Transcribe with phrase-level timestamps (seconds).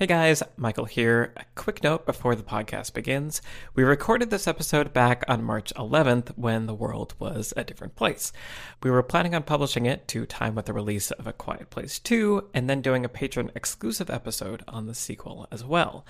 [0.00, 1.34] Hey guys, Michael here.
[1.36, 3.42] A quick note before the podcast begins.
[3.74, 8.32] We recorded this episode back on March 11th when the world was a different place.
[8.82, 11.98] We were planning on publishing it to time with the release of A Quiet Place
[11.98, 16.06] 2 and then doing a patron exclusive episode on the sequel as well.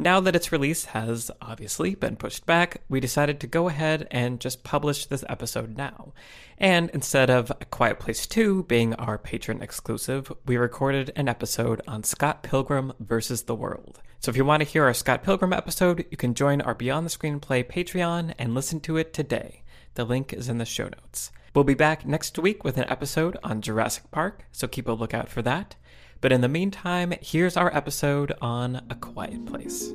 [0.00, 4.40] Now that its release has obviously been pushed back, we decided to go ahead and
[4.40, 6.14] just publish this episode now.
[6.56, 11.82] And instead of A Quiet Place 2 being our patron exclusive, we recorded an episode
[11.86, 14.00] on Scott Pilgrim versus the World.
[14.20, 17.04] So if you want to hear our Scott Pilgrim episode, you can join our Beyond
[17.04, 19.64] the Screenplay Patreon and listen to it today.
[19.96, 21.30] The link is in the show notes.
[21.54, 25.28] We'll be back next week with an episode on Jurassic Park, so keep a lookout
[25.28, 25.74] for that.
[26.20, 29.94] But in the meantime, here's our episode on A Quiet Place.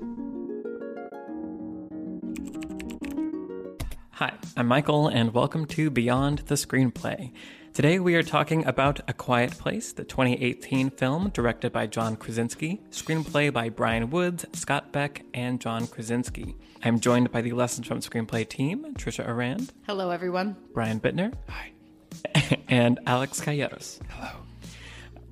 [4.13, 7.31] Hi, I'm Michael, and welcome to Beyond the Screenplay.
[7.73, 12.81] Today we are talking about A Quiet Place, the 2018 film directed by John Krasinski,
[12.89, 16.55] screenplay by Bryan Woods, Scott Beck, and John Krasinski.
[16.83, 19.69] I'm joined by the Lessons from Screenplay team, Trisha Arand.
[19.85, 20.55] Hello, everyone.
[20.73, 21.33] Brian Bittner.
[21.49, 21.71] Hi.
[22.67, 23.99] And Alex Calleros.
[24.09, 24.44] Hello.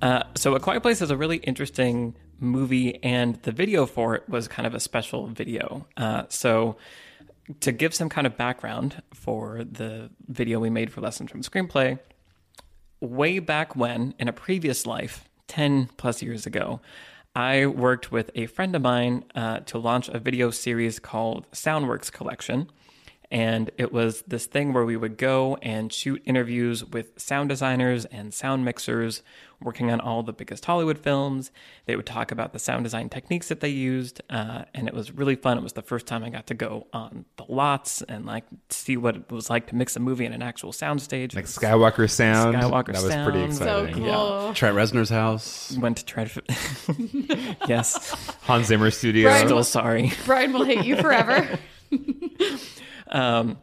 [0.04, 4.28] Uh, so, A Quiet Place is a really interesting movie, and the video for it
[4.28, 5.86] was kind of a special video.
[5.96, 6.76] Uh, so,
[7.60, 11.98] to give some kind of background for the video we made for Lessons from Screenplay,
[13.00, 16.82] way back when, in a previous life, 10 plus years ago,
[17.34, 22.12] I worked with a friend of mine uh, to launch a video series called Soundworks
[22.12, 22.70] Collection.
[23.30, 28.04] And it was this thing where we would go and shoot interviews with sound designers
[28.04, 29.22] and sound mixers
[29.64, 31.50] working on all the biggest Hollywood films.
[31.86, 34.22] They would talk about the sound design techniques that they used.
[34.30, 35.58] Uh, and it was really fun.
[35.58, 38.96] It was the first time I got to go on the lots and like see
[38.96, 41.34] what it was like to mix a movie in an actual soundstage.
[41.34, 42.54] Like Skywalker sound.
[42.56, 43.54] Skywalker that was pretty sound.
[43.54, 44.04] So exciting.
[44.04, 44.54] cool.
[44.54, 45.76] Trent Reznor's house.
[45.78, 46.42] Went to try to.
[47.68, 48.10] yes.
[48.42, 49.28] Hans Zimmer Studio.
[49.30, 50.12] Brian- Still sorry.
[50.26, 51.58] Brian will hate you forever.
[53.06, 53.58] Um,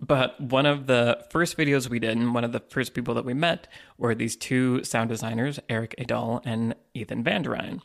[0.00, 3.24] but one of the first videos we did, and one of the first people that
[3.24, 7.82] we met, were these two sound designers, Erik Aadahl and Ethan Van der Ryn.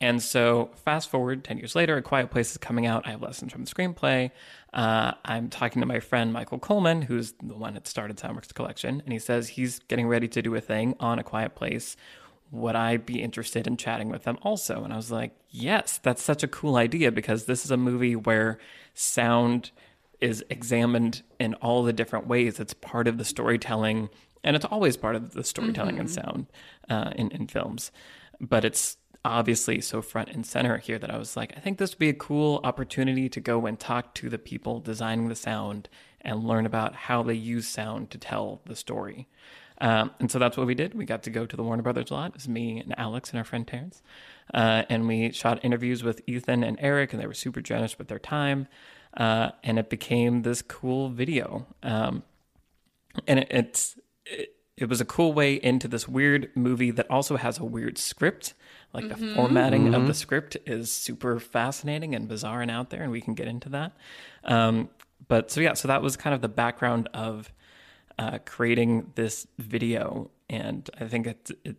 [0.00, 3.06] And so, fast forward 10 years later, A Quiet Place is coming out.
[3.06, 4.30] I have lessons from the screenplay.
[4.74, 9.00] Uh, I'm talking to my friend Michael Coleman, who's the one that started Soundworks Collection,
[9.02, 11.96] and he says he's getting ready to do a thing on A Quiet Place.
[12.50, 14.84] Would I be interested in chatting with them also?
[14.84, 18.16] And I was like, yes, that's such a cool idea because this is a movie
[18.16, 18.58] where
[18.92, 19.70] sound
[20.20, 22.58] is examined in all the different ways.
[22.60, 24.08] It's part of the storytelling,
[24.42, 26.46] and it's always part of the storytelling and sound
[26.88, 27.90] uh, in, in films.
[28.40, 31.92] But it's obviously so front and center here that I was like, I think this
[31.92, 35.88] would be a cool opportunity to go and talk to the people designing the sound
[36.20, 39.28] and learn about how they use sound to tell the story.
[39.78, 40.94] Um, and so that's what we did.
[40.94, 42.28] We got to go to the Warner Brothers lot.
[42.28, 44.02] It was me and Alex and our friend Terrence.
[44.54, 48.08] Uh, and we shot interviews with Ethan and Erik, and they were super generous with
[48.08, 48.68] their time.
[49.16, 51.66] Uh, and it became this cool video.
[51.82, 52.22] Um,
[53.26, 57.36] and it, it's it, it was a cool way into this weird movie that also
[57.36, 58.52] has a weird script.
[58.92, 63.12] Like the formatting of the script is super fascinating and bizarre and out there, and
[63.12, 63.92] we can get into that.
[64.44, 64.88] Um,
[65.28, 67.52] but so yeah, so that was kind of the background of
[68.18, 71.76] uh, creating this video, and I think it, it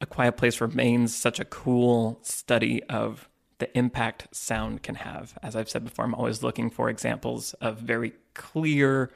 [0.00, 5.38] a Quiet Place remains such a cool study of the impact sound can have.
[5.42, 9.10] As I've said before, I'm always looking for examples of very clear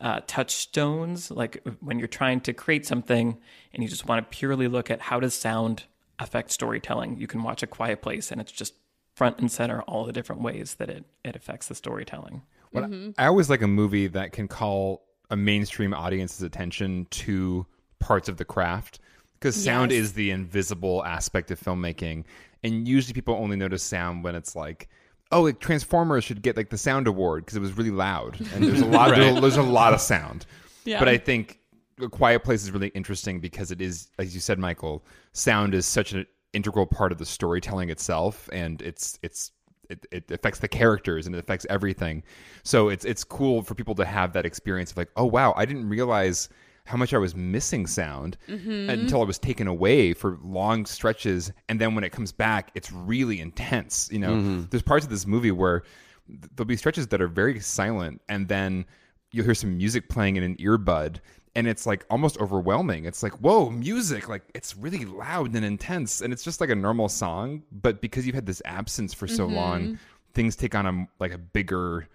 [0.00, 1.30] uh, touchstones.
[1.30, 3.38] Like when you're trying to create something
[3.72, 5.84] and you just want to purely look at how does sound
[6.18, 8.74] affect storytelling, you can watch A Quiet Place and it's just
[9.14, 12.42] front and center all the different ways that it, it affects the storytelling.
[12.70, 17.66] What I always like a movie that can call a mainstream audience's attention to
[17.98, 18.98] parts of the craft
[19.34, 20.00] because sound Yes.
[20.00, 22.24] is the invisible aspect of filmmaking,
[22.62, 24.88] and usually people only notice sound when it's like.
[25.30, 28.64] Oh, like Transformers should get like the sound award because it was really loud and
[28.64, 30.44] there's a lot there's, a, there's a lot of sound.
[30.84, 30.98] Yeah.
[30.98, 31.58] But I think
[32.02, 35.86] A Quiet Place is really interesting because it is, as you said, Michael, sound is
[35.86, 39.52] such an integral part of the storytelling itself, and it's it's
[39.88, 42.22] it, it affects the characters and it affects everything.
[42.62, 45.64] So it's it's cool for people to have that experience of like, oh wow, I
[45.64, 46.48] didn't realize
[46.84, 48.90] how much I was missing sound mm-hmm.
[48.90, 52.90] until it was taken away for long stretches, and then when it comes back, it's
[52.92, 54.08] really intense.
[54.12, 54.62] You know, mm-hmm.
[54.70, 55.82] there's parts of this movie where
[56.28, 58.84] there'll be stretches that are very silent, and then
[59.30, 61.20] you'll hear some music playing in an earbud.
[61.54, 63.04] And it's like almost overwhelming.
[63.04, 64.26] It's like, whoa, music!
[64.26, 67.62] Like it's really loud and intense, and it's just like a normal song.
[67.70, 69.56] But because you've had this absence for so mm-hmm.
[69.56, 69.98] long,
[70.32, 72.08] things take on a like a bigger,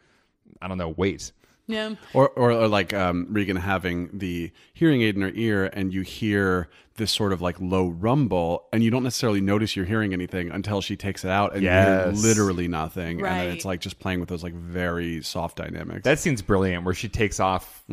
[0.59, 1.31] I don't know, weight.
[1.67, 1.95] Yeah.
[2.13, 6.01] Or, or, or like um, Regan having the hearing aid in her ear, and you
[6.01, 10.49] hear this sort of like low rumble, and you don't necessarily notice you're hearing anything
[10.49, 13.19] until she takes it out, and you hear literally nothing.
[13.19, 16.03] And then it's like just playing with those like very soft dynamics.
[16.05, 17.83] That scene's brilliant, where she takes off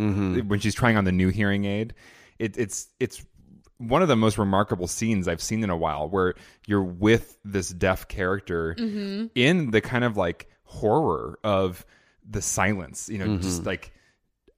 [0.49, 1.95] when she's trying on the new hearing aid.
[2.39, 3.25] It, it's it's
[3.79, 6.35] one of the most remarkable scenes I've seen in a while, where
[6.67, 8.75] you're with this deaf character
[9.35, 11.85] in the kind of like horror of
[12.29, 13.09] the silence.
[13.09, 13.93] You know, just like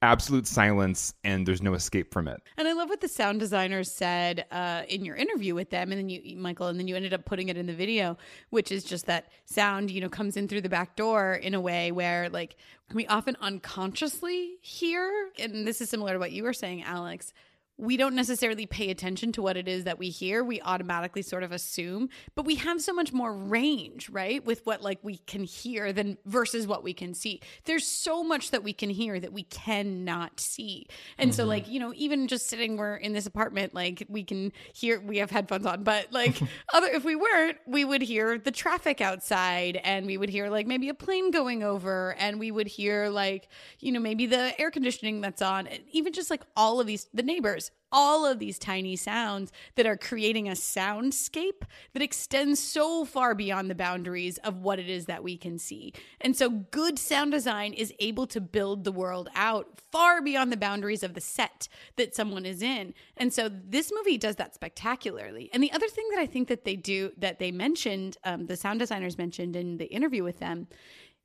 [0.01, 2.39] absolute silence, and there's no escape from it.
[2.55, 5.99] And I love what the sound designers said uh, in your interview with them, and
[5.99, 8.15] then you, Michael, and then you ended up putting it in the video,
[8.51, 11.61] which is just that sound, you know, comes in through the back door in a
[11.61, 12.57] way where, like,
[12.93, 17.33] we often unconsciously hear, and this is similar to what you were saying, Alex.
[17.77, 20.43] We don't necessarily pay attention to what it is that we hear.
[20.43, 24.43] We automatically sort of assume, but we have so much more range, right?
[24.43, 27.41] With what like we can hear than versus what we can see.
[27.65, 30.87] There's so much that we can hear that we cannot see.
[31.17, 31.49] And so mm-hmm.
[31.49, 35.17] like, you know, even just sitting we're in this apartment, like we can hear we
[35.17, 36.39] have headphones on, but like
[36.73, 40.67] other if we weren't, we would hear the traffic outside and we would hear like
[40.67, 43.49] maybe a plane going over and we would hear like,
[43.79, 47.07] you know, maybe the air conditioning that's on, and even just like all of these
[47.13, 53.05] the neighbors all of these tiny sounds that are creating a soundscape that extends so
[53.05, 55.93] far beyond the boundaries of what it is that we can see.
[56.19, 60.57] And so, good sound design is able to build the world out far beyond the
[60.57, 62.93] boundaries of the set that someone is in.
[63.15, 65.49] And so, this movie does that spectacularly.
[65.53, 68.57] And the other thing that I think that they do, that they mentioned, um, the
[68.57, 70.67] sound designers mentioned in the interview with them,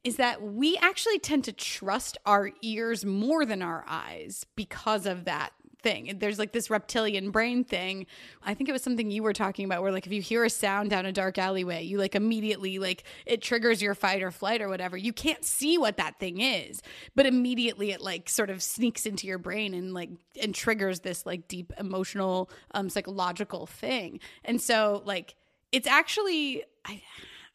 [0.04, 5.24] is that we actually tend to trust our ears more than our eyes because of
[5.26, 6.16] that thing.
[6.18, 8.06] There's like this reptilian brain thing.
[8.42, 10.50] I think it was something you were talking about where like if you hear a
[10.50, 14.62] sound down a dark alleyway, you like immediately like it triggers your fight or flight
[14.62, 14.96] or whatever.
[14.96, 16.82] You can't see what that thing is,
[17.14, 21.26] but immediately it like sort of sneaks into your brain and like and triggers this
[21.26, 24.20] like deep emotional um psychological thing.
[24.44, 25.34] And so like
[25.72, 27.02] it's actually I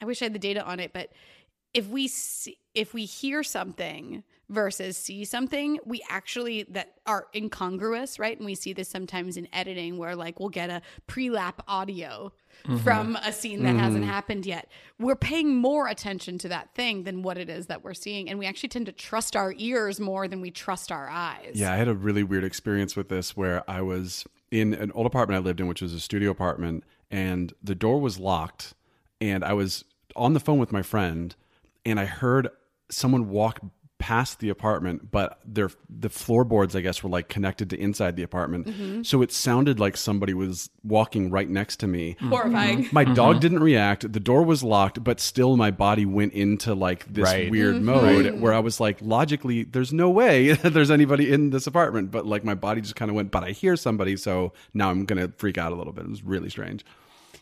[0.02, 1.12] I wish I had the data on it, but
[1.74, 8.20] if we see, if we hear something versus see something we actually that are incongruous
[8.20, 8.38] right?
[8.38, 12.32] And we see this sometimes in editing where like we'll get a pre-lap audio
[12.66, 12.78] mm-hmm.
[12.78, 13.80] from a scene that mm-hmm.
[13.80, 14.70] hasn't happened yet.
[15.00, 18.40] We're paying more attention to that thing than what it is that we're seeing and
[18.40, 21.52] we actually tend to trust our ears more than we trust our eyes.
[21.54, 25.06] Yeah, I had a really weird experience with this where I was in an old
[25.06, 28.74] apartment I lived in, which was a studio apartment, and the door was locked.
[29.20, 29.84] And I was
[30.16, 31.36] on the phone with my friend,
[31.86, 32.50] and I heard
[32.90, 33.60] someone walk
[34.08, 38.24] past the apartment, but their the floorboards, I guess, were like connected to inside the
[38.24, 38.68] apartment.
[38.68, 39.04] Mm-hmm.
[39.04, 42.14] So it sounded like somebody was walking right next to me.
[42.14, 42.30] Mm-hmm.
[42.30, 43.16] horrifying My mm-hmm.
[43.16, 44.10] dog didn't react.
[44.10, 47.52] The door was locked, but still my body went into like this Right.
[47.52, 52.10] weird mode where I was like, logically, there's no way there's anybody in this apartment.
[52.10, 54.16] But like my body just kind of went, but I hear somebody.
[54.16, 56.06] So now I'm going to freak out a little bit.
[56.06, 56.86] It was really strange.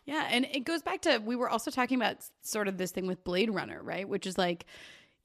[0.06, 3.06] Yeah, and it goes back to we were also talking about sort of this thing
[3.06, 4.10] with Blade Runner, right?
[4.10, 4.66] Which is like,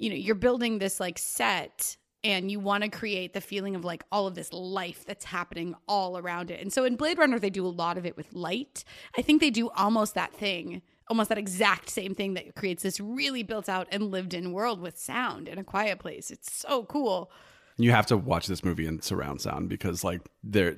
[0.00, 3.84] you know, you're building this like set and you want to create the feeling of
[3.84, 6.60] like all of this life that's happening all around it.
[6.60, 8.82] And so in Blade Runner they do a lot of it with light.
[9.16, 12.98] I think they do almost that thing, almost that exact same thing that creates this
[12.98, 16.30] really built out and lived in world with sound in a quiet place.
[16.30, 17.30] It's so cool.
[17.76, 20.76] You have to watch this movie in surround sound because like there,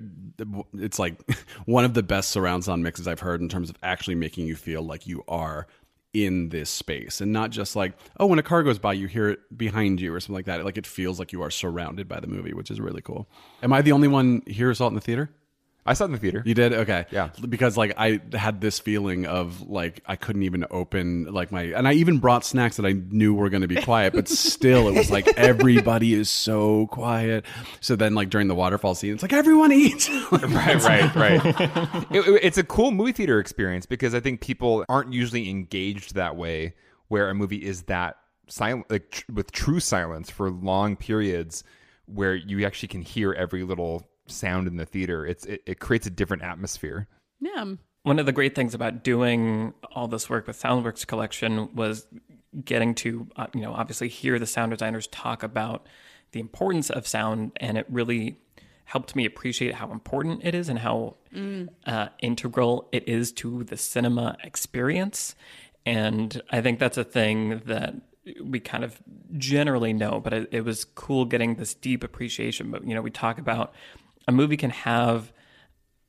[0.74, 1.20] it's like
[1.64, 4.56] one of the best surround sound mixes I've heard in terms of actually making you
[4.56, 5.66] feel like you are
[6.14, 9.30] in this space and not just like oh when a car goes by you hear
[9.30, 10.64] it behind you or something like that.
[10.64, 13.28] Like it feels like you are surrounded by the movie which is really cool.
[13.62, 15.30] Am i the only one here who saw it in the theater
[15.84, 16.42] I saw it in the theater.
[16.46, 17.30] you did okay Yeah.
[17.48, 21.88] because like i had this feeling of like i couldn't even open like my and
[21.88, 24.94] i even brought snacks that i knew were going to be quiet but still it
[24.94, 27.44] was like everybody is so quiet
[27.80, 31.44] so then like during the waterfall scene it's like everyone eats right, right, right.
[32.12, 36.14] It- it- it's a cool movie theater experience because I think people aren't usually engaged
[36.14, 36.74] that way,
[37.08, 38.16] where a movie is that
[38.48, 41.64] silent, like tr- with true silence for long periods,
[42.06, 45.26] where you actually can hear every little sound in the theater.
[45.26, 47.08] It's it, it creates a different atmosphere.
[47.40, 47.74] Yeah.
[48.04, 52.06] One of the great things about doing all this work with Soundworks Collection was
[52.64, 55.86] getting to, uh, you know, obviously hear the sound designers talk about
[56.32, 58.38] the importance of sound, and it really
[58.86, 61.16] helped me appreciate how important it is and how
[61.86, 65.34] uh, integral it is to the cinema experience.
[65.86, 67.94] And I think that's a thing that
[68.42, 69.00] we kind of
[69.36, 72.70] generally know, but it, it was cool getting this deep appreciation.
[72.70, 73.72] But, you know, we talk about
[74.28, 75.32] a movie can have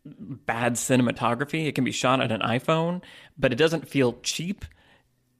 [0.06, 1.68] bad cinematography.
[1.68, 3.02] It can be shot on an iPhone,
[3.38, 4.66] but it doesn't feel cheap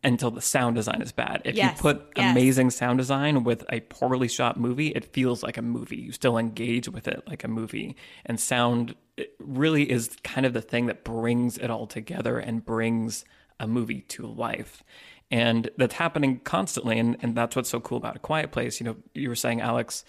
[0.06, 1.42] until the sound design is bad.
[1.46, 2.32] If Yes, you put yes.
[2.32, 5.98] amazing sound design with a poorly shot movie, it feels like a movie.
[5.98, 7.96] You still engage with it like a movie.
[8.26, 8.96] And sound
[9.40, 13.24] really is kind of the thing that brings it all together and brings
[13.60, 14.84] a movie to life.
[15.32, 17.00] And that's happening constantly.
[17.00, 18.80] And, and that's what's so cool about A Quiet Place.
[18.80, 20.04] You know, you were saying, Alex,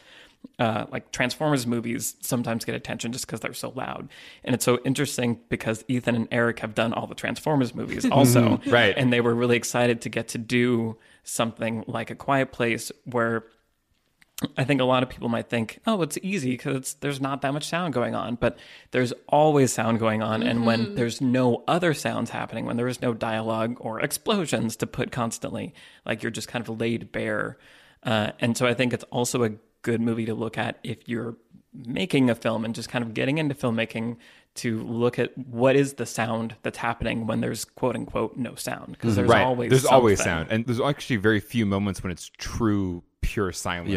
[0.59, 4.09] uh, like Transformers movies sometimes get attention just because they're so loud.
[4.45, 8.61] And it's so interesting because Ethan and Erik have done all the Transformers movies also.
[8.67, 8.95] Right.
[8.97, 13.45] And they were really excited to get to do something like A Quiet Place where
[14.57, 17.53] I think a lot of people might think, oh, it's easy because there's not that
[17.53, 18.35] much sound going on.
[18.35, 18.59] But
[18.91, 20.43] there's always sound going on.
[20.43, 24.87] And when there's no other sounds happening, when there is no dialogue or explosions to
[24.87, 25.73] put constantly,
[26.05, 27.59] like you're just kind of laid bare.
[28.03, 29.51] Uh, and so I think it's also a
[29.85, 31.37] good movie to look at if you're
[31.73, 34.17] making a film and just kind of getting into filmmaking
[34.55, 38.93] to look at what is the sound that's happening when there's quote unquote no sound
[38.93, 39.45] because there's right.
[39.45, 43.91] always there's always sound, and there's actually very few moments when it's true, pure silence.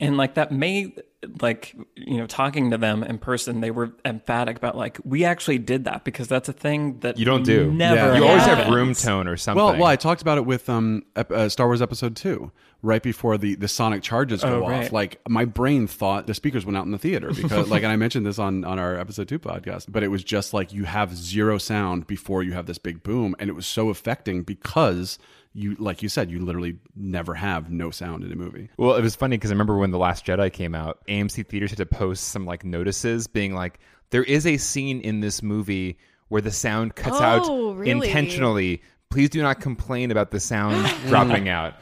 [0.00, 0.06] Yeah.
[0.06, 0.94] and like that may
[1.40, 5.58] like you know talking to them in person they were emphatic about like we actually
[5.58, 7.70] did that because that's a thing that You don't do.
[7.72, 8.16] never Yeah.
[8.18, 9.62] You always have room tone or something.
[9.62, 12.52] Well, well, I talked about it with um, uh, Star Wars Episode Two,
[12.82, 14.92] right before the the sonic charges go Oh, off.
[14.92, 17.96] Like my brain thought the speakers went out in the theater because, like, and I
[17.96, 21.14] mentioned this on on our Episode Two podcast, but it was just like you have
[21.16, 25.18] zero sound before you have this big boom, and it was so affecting because
[25.54, 28.68] you, like you said, you literally never have no sound in a movie.
[28.76, 31.70] Well, it was funny because I remember when The Last Jedi came out, AMC theaters
[31.70, 33.78] had to post some like notices being like,
[34.10, 35.96] there is a scene in this movie
[36.28, 37.22] where the sound cuts Oh,
[37.70, 37.90] out really?
[38.08, 38.82] intentionally.
[39.10, 41.74] Please do not complain about the sound dropping out.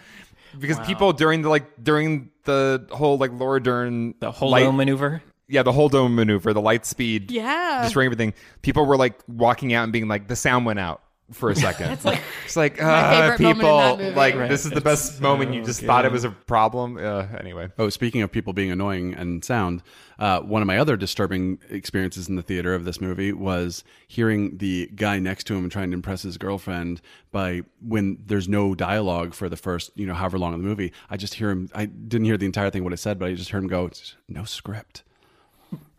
[0.58, 5.22] Because people during the like during the whole like Laura Dern the whole light, maneuver
[5.48, 7.82] yeah the whole dome maneuver the light speed Yeah.
[7.84, 11.01] destroying everything people were like walking out and being like the sound went out
[11.32, 14.48] for a second it's like it's like uh, favorite moment in people like Right.
[14.48, 17.68] this is the It's best moment you just thought it was a problem uh, anyway
[17.78, 19.82] Oh, speaking of people being annoying and sound,
[20.18, 24.58] uh, one of my other disturbing experiences in the theater of this movie was hearing
[24.58, 27.00] the guy next to him trying to impress his girlfriend
[27.32, 30.92] by when there's no dialogue for the first, you know, however long of the movie.
[31.10, 31.68] I just hear him.
[31.74, 33.90] I didn't hear the entire thing what it said, but I just heard him go,
[34.28, 35.02] "No script."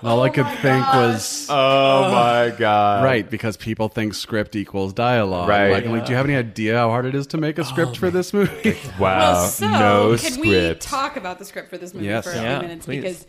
[0.00, 4.56] And all I oh could think was oh my god right because people think script
[4.56, 5.48] equals dialogue.
[5.48, 5.70] Right.
[5.70, 7.62] Like, I'm like, do you have any idea how hard it is to make a
[7.62, 8.78] oh script for this movie?
[8.98, 12.24] wow Well, so no can we script talk about the script for this movie Yes.
[12.24, 12.86] for a few Yeah, minutes?
[12.86, 13.02] please.
[13.02, 13.26] Because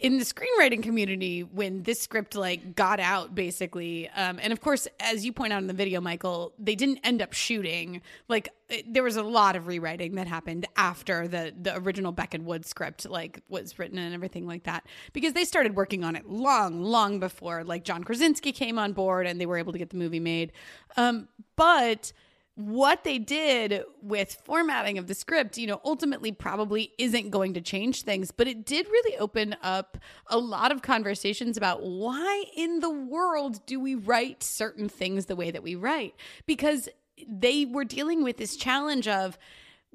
[0.00, 4.88] in the screenwriting community, when this script like got out, basically, um, and of course,
[4.98, 8.02] as you point out in the video, Michael, they didn't end up shooting.
[8.28, 12.34] Like it, there was a lot of rewriting that happened after the the original Beck
[12.34, 16.16] and Wood script like was written and everything like that, because they started working on
[16.16, 19.78] it long, long before like John Krasinski came on board and they were able to
[19.78, 20.52] get the movie made.
[20.96, 22.12] Um, but
[22.56, 27.60] what they did with formatting of the script, you know, ultimately probably isn't going to
[27.60, 32.78] change things, but it did really open up a lot of conversations about why in
[32.78, 36.14] the world do we write certain things the way that we write?
[36.46, 36.88] Because
[37.28, 39.36] they were dealing with this challenge of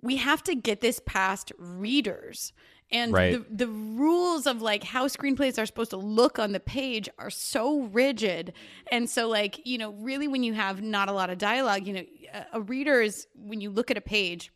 [0.02, 2.52] we have to get this past readers.
[2.92, 3.32] And Right.
[3.50, 7.30] the, the rules of like how screenplays are supposed to look on the page are
[7.30, 8.54] so rigid.
[8.92, 11.94] And so, like, you know, really when you have not a lot of dialogue, you
[11.94, 12.04] know,
[12.54, 14.52] a- reader is when you look at a page,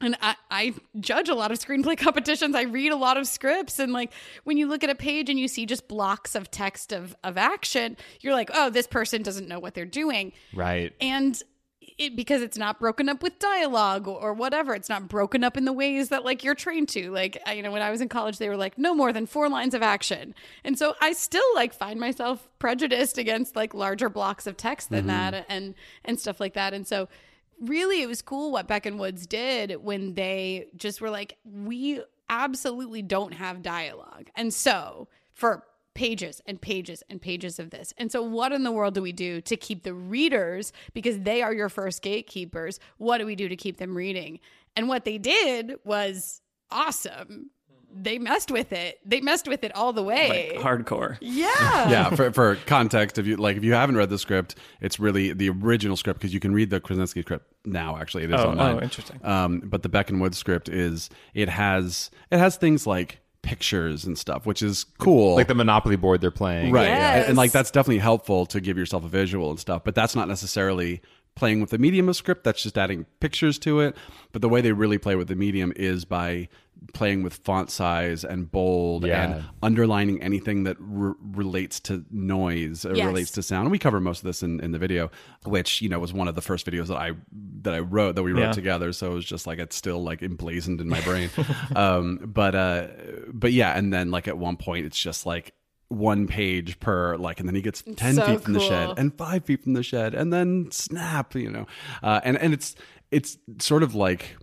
[0.00, 2.54] and I, I judge a lot of screenplay competitions.
[2.54, 3.78] I read a lot of scripts.
[3.78, 6.92] And like when you look at a page and you see just blocks of text
[6.92, 11.40] of, of action, you're like, oh, this person doesn't know what they're doing right and
[11.98, 14.74] it because it's not broken up with dialogue or, whatever.
[14.74, 17.10] It's not broken up in the ways that like you're trained to.
[17.10, 19.26] Like I, you know when i was in college they were like no more than
[19.26, 20.34] four lines of action.
[20.64, 25.06] And so i still like find myself prejudiced against like larger blocks of text than
[25.06, 25.30] mm-hmm.
[25.32, 25.74] that and
[26.04, 26.74] and stuff like that.
[26.74, 27.08] And so
[27.60, 32.02] really it was cool what beck and woods did when they just were like we
[32.28, 34.30] absolutely don't have dialogue.
[34.34, 37.92] And so for pages and pages and pages of this.
[37.96, 41.42] And so, what in the world do we do to keep the readers, because they
[41.42, 42.80] are your first gatekeepers?
[42.98, 44.40] What do we do to keep them reading?
[44.76, 47.50] And what they did was awesome.
[47.96, 48.98] They messed with it.
[49.06, 50.50] They messed with it all the way.
[50.56, 51.88] like hardcore yeah.
[51.88, 55.32] yeah, for, for context, if you like, if you haven't read the script, it's really
[55.32, 57.96] the original script because you can read the Krasinski script now.
[57.96, 58.78] Actually, it is Oh, online.
[58.78, 59.20] oh, interesting.
[59.24, 64.04] Um, but the Beck and Wood script is it has it has things like pictures
[64.04, 65.34] and stuff, which is cool.
[65.36, 67.16] like the monopoly board they're playing right, Yes.
[67.20, 69.84] and, and, like that's definitely helpful to give yourself a visual and stuff.
[69.84, 71.00] But that's not necessarily
[71.36, 72.44] playing with the medium of script.
[72.44, 73.96] That's just adding pictures to it.
[74.32, 76.48] But the way they really play with the medium is by
[76.92, 79.22] playing with font size and bold Yeah.
[79.36, 83.06] and underlining anything that re- relates to noise or Yes.
[83.06, 83.62] relates to sound.
[83.64, 85.10] And we cover most of this in, in the video,
[85.44, 87.12] which you know was one of the first videos that I
[87.62, 88.52] that I wrote that we wrote Yeah.
[88.52, 88.92] together.
[88.92, 91.30] So it was just like it's still like emblazoned in my brain.
[91.74, 92.86] um, but uh,
[93.32, 95.52] but yeah, and then like at one point it's just like
[95.88, 99.16] one page per like and then he gets 10 so feet from the shed and
[99.16, 101.66] five feet from the shed and then snap you know
[102.02, 102.74] uh, and and it's
[103.12, 104.36] it's sort of like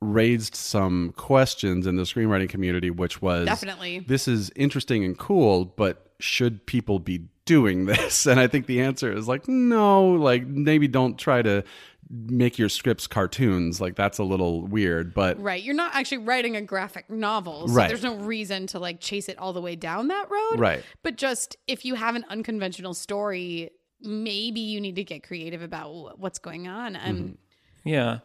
[0.00, 4.00] raised some questions in the screenwriting community which was Definitely.
[4.00, 8.80] this is interesting and cool but should people be doing this and i think the
[8.82, 11.64] answer is like no like maybe don't try to
[12.10, 15.60] make your scripts cartoons like that's a little weird but Right.
[15.60, 17.66] You're not actually writing a graphic novel.
[17.66, 17.88] So Right.
[17.88, 20.60] there's no reason to like chase it all the way down that road.
[20.60, 20.84] Right.
[21.02, 23.70] But just if you have an unconventional story,
[24.02, 26.94] maybe you need to get creative about what's going on.
[26.94, 27.38] Um,
[27.82, 28.18] Yeah.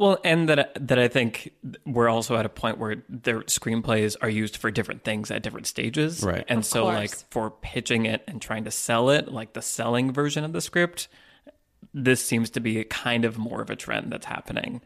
[0.00, 1.52] Well, and that that I think
[1.84, 5.66] we're also at a point where their screenplays are used for different things at different
[5.66, 6.22] stages.
[6.22, 6.42] Right.
[6.48, 6.96] And Of so course.
[6.96, 10.62] like for pitching it and trying to sell it, like the selling version of the
[10.62, 11.08] script,
[11.92, 14.80] this seems to be a kind of more of a trend that's happening,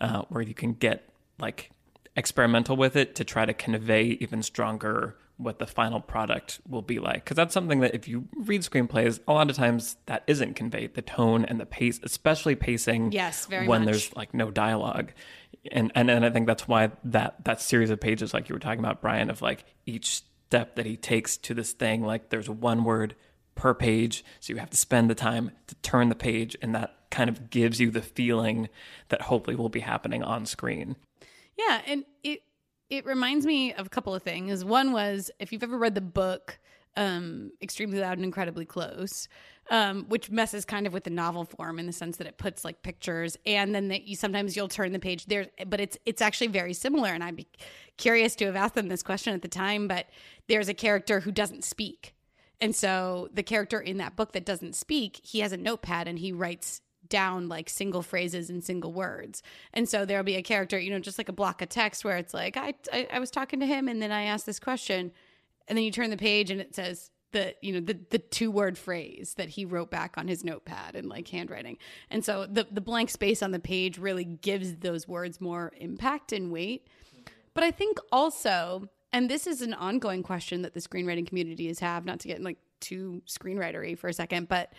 [0.00, 1.02] uh, where you can get
[1.40, 1.72] like
[2.14, 6.98] experimental with it to try to convey even stronger what the final product will be
[6.98, 7.24] like.
[7.24, 10.94] Because that's something that if you read screenplays, a lot of times that isn't conveyed.
[10.94, 13.12] The tone and the pace, especially pacing.
[13.12, 13.86] Yes, very when much.
[13.86, 15.12] there's like no dialogue.
[15.70, 18.60] And, and and I think that's why that that series of pages, like you were
[18.60, 22.48] talking about, Brian, of like each step that he takes to this thing, like there's
[22.48, 23.14] one word
[23.54, 26.94] per page, so you have to spend the time to turn the page, and that
[27.10, 28.68] kind of gives you the feeling
[29.08, 30.96] that hopefully will be happening on screen.
[31.58, 32.42] Yeah, and it
[32.90, 34.64] it reminds me of a couple of things.
[34.64, 36.58] One was if you've ever read the book
[36.96, 39.28] um Extremely Loud and Incredibly Close,
[39.70, 42.64] um which messes kind of with the novel form in the sense that it puts
[42.64, 46.20] like pictures and then that you sometimes you'll turn the page there but it's it's
[46.20, 47.46] actually very similar and I'd be
[47.96, 50.06] curious to have asked them this question at the time, but
[50.48, 52.14] there's a character who doesn't speak.
[52.60, 56.18] And so the character in that book that doesn't speak, he has a notepad and
[56.18, 59.42] he writes down like single phrases and single words.
[59.74, 62.16] And so there'll be a character, you know, just like a block of text where
[62.16, 65.12] it's like, I, I, I was talking to him and then I asked this question.
[65.68, 68.50] And then you turn the page and it says the, you know, the, the two
[68.50, 71.78] word phrase that he wrote back on his notepad and like handwriting.
[72.10, 76.32] And so the, the blank space on the page really gives those words more impact
[76.32, 76.88] and weight.
[77.54, 81.80] But I think also, and this is an ongoing question that the screenwriting community has
[81.80, 84.72] have, not to get like too screenwritery for a second, but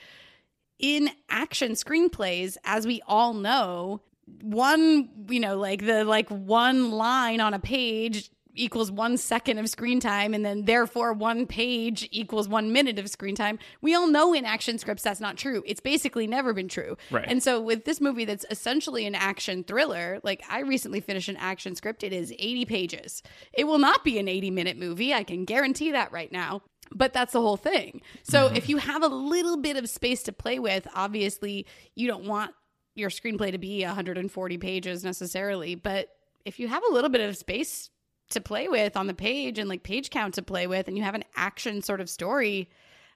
[0.81, 4.01] in action screenplays, as we all know,
[4.41, 9.69] one, you know, like the like one line on a page equals one second of
[9.69, 13.57] screen time and then therefore one page equals one minute of screen time.
[13.81, 15.63] We all know in action scripts that's not true.
[15.65, 16.97] It's basically never been true.
[17.09, 17.25] Right.
[17.27, 21.37] and so with this movie that's essentially an action thriller like i recently finished an
[21.37, 22.03] action script.
[22.03, 23.23] It is 80 pages.
[23.53, 25.13] It will not be an 80 minute movie.
[25.13, 26.61] I can guarantee that right now
[26.93, 28.01] but that's the whole thing.
[28.23, 28.55] So mm-hmm.
[28.55, 32.53] if you have a little bit of space to play with obviously you don't want
[32.95, 35.75] your screenplay to be 140 pages necessarily.
[35.75, 36.09] But
[36.45, 37.89] if you have a little bit of space
[38.31, 41.03] to play with on the page and like page count to play with and you
[41.03, 42.69] have an action sort of story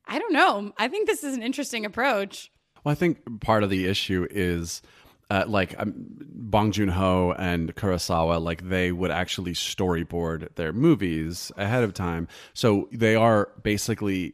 [0.08, 0.72] i don't know.
[0.78, 2.52] I think this is an interesting approach.
[2.84, 4.82] Well, I think part of the issue is
[5.30, 11.52] uh, like um, Bong Joon Ho and Kurosawa, like they would actually storyboard their movies
[11.58, 14.34] ahead of time, so they are basically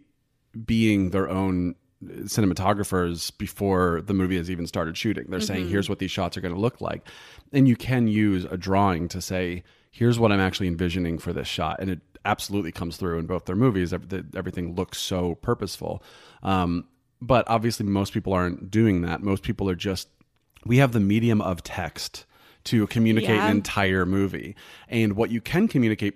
[0.65, 5.25] being their own cinematographers before the movie has even started shooting.
[5.29, 7.07] They're saying, "Here's what these shots are going to look like,"
[7.53, 11.47] and you can use a drawing to say, "Here's what I'm actually envisioning for this
[11.47, 13.93] shot," and it absolutely comes through in both their movies.
[13.93, 16.03] Everything looks so purposeful.
[16.43, 16.85] Um,
[17.21, 19.21] but obviously, most people aren't doing that.
[19.21, 20.07] Most people are just,
[20.65, 22.25] we have the medium of text
[22.65, 23.45] to communicate Yeah.
[23.47, 24.55] an entire movie.
[24.87, 26.15] And what you can communicate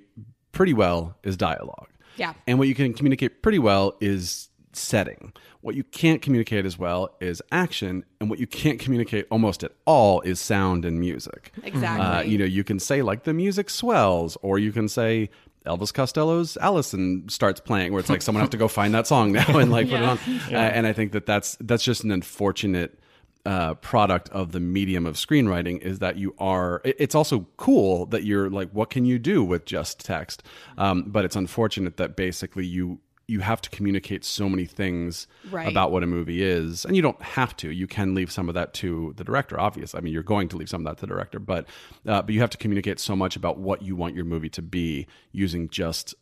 [0.52, 1.88] pretty well is dialogue.
[2.18, 2.34] Yeah.
[2.48, 5.34] And what you can communicate pretty well is setting.
[5.62, 8.06] What you can't communicate as well is action.
[8.22, 11.52] And what you can't communicate almost at all is sound and music.
[11.64, 12.06] Exactly.
[12.06, 15.30] Uh, you know, you can say like the music swells, or you can say
[15.66, 19.32] Elvis Costello's Alison starts playing, where it's like someone have to go find that song
[19.32, 20.12] now and like put it Yeah.
[20.12, 20.20] on.
[20.54, 23.00] Uh, and I think that that's that's just an unfortunate
[23.46, 26.82] uh, product of the medium of screenwriting is that you are.
[26.84, 30.42] It's also cool that you're like, what can you do with just text?
[30.78, 35.68] Um, but it's unfortunate that basically you you have to communicate so many things Right.
[35.68, 38.54] about what a movie is and you don't have to you can leave some of
[38.54, 41.08] that to the director obviously i mean you're going to leave some of that to
[41.08, 41.66] the director but
[42.06, 44.62] uh, but you have to communicate so much about what you want your movie to
[44.62, 46.14] be using just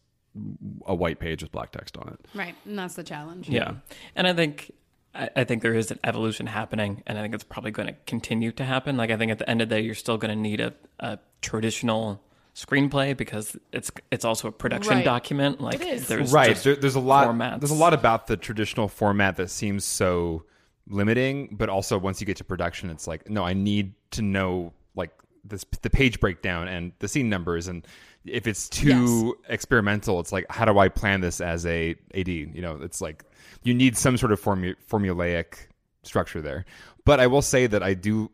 [0.86, 2.55] a white page with black text on it right.
[2.63, 3.49] And that's the challenge.
[3.49, 3.73] Yeah,
[4.15, 4.71] and I think
[5.15, 7.95] I, I think there is an evolution happening, and I think it's probably going to
[8.08, 8.97] continue to happen.
[8.97, 10.73] Like I think at the end of the day, you're still going to need a,
[10.99, 12.21] a traditional
[12.56, 15.06] screenplay because it's it's also a production Right.
[15.06, 15.60] document.
[15.60, 16.08] Like It is.
[16.08, 17.60] there's right there, there's a lot formats.
[17.60, 20.43] there's a lot about the traditional format that seems so
[20.88, 24.73] limiting but also once you get to production it's like no i need to know
[24.95, 25.12] like
[25.45, 27.88] this the page breakdown and the scene numbers and
[28.26, 32.62] if it's too experimental it's like how do i plan this as a ad you
[32.62, 33.23] know it's like
[33.63, 35.67] you need some sort of formu- formulaic
[36.04, 36.65] structure there.
[37.06, 38.32] But i will say that i do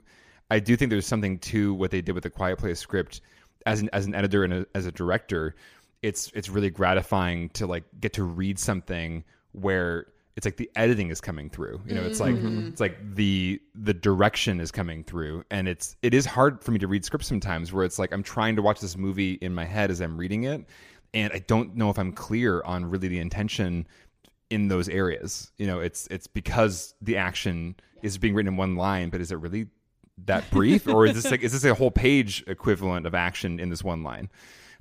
[0.52, 3.22] i do think there's something to what they did with the quiet place script
[3.66, 5.56] as an as an editor and a, as a director.
[6.02, 11.10] It's it's really gratifying to like get to read something where it's like the editing
[11.10, 11.82] is coming through.
[11.86, 12.68] You know it's like mm-hmm.
[12.70, 15.44] it's like the the direction is coming through.
[15.52, 18.24] And it's it is hard for me to read scripts sometimes where it's like i'm
[18.24, 20.66] trying to watch this movie in my head as i'm reading it
[21.14, 23.86] and i don't know if i'm clear on really the intention
[24.50, 28.76] in those areas you know it's it's because the action is being written in one
[28.76, 29.68] line but is it really
[30.26, 33.70] that brief or is this like is this a whole page equivalent of action in
[33.70, 34.30] this one line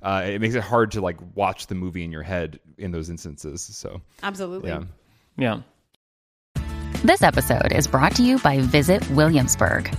[0.01, 3.09] uh, it makes it hard to like watch the movie in your head in those
[3.09, 4.69] instances so Absolutely.
[4.69, 4.83] yeah
[5.39, 5.61] yeah.
[7.03, 9.89] This episode is brought to you by Visit Williamsburg.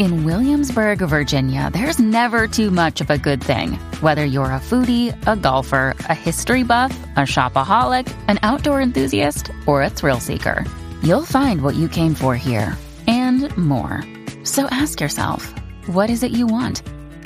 [0.00, 3.74] In Williamsburg, Virginia, there's never too much of a good thing.
[4.00, 9.82] Whether you're a foodie, a golfer, a history buff, a shopaholic, an outdoor enthusiast, or
[9.82, 10.64] a thrill seeker,
[11.02, 14.02] you'll find what you came for here and more.
[14.42, 15.52] So ask yourself,
[15.84, 16.82] what is it you want?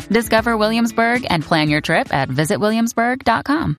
[0.09, 3.77] Discover Williamsburg and plan your trip at visitwilliamsburg.com.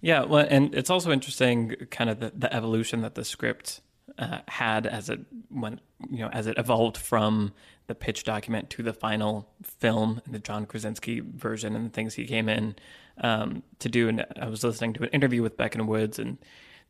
[0.00, 3.82] Yeah, well, and it's also interesting, kind of the, the evolution that the script
[4.18, 5.20] uh, had as it
[5.50, 7.52] went, you know, as it evolved from
[7.86, 12.26] the pitch document to the final film, the John Krasinski version, and the things he
[12.26, 12.76] came in
[13.18, 14.08] um, to do.
[14.08, 16.38] And I was listening to an interview with Beck and Woods, and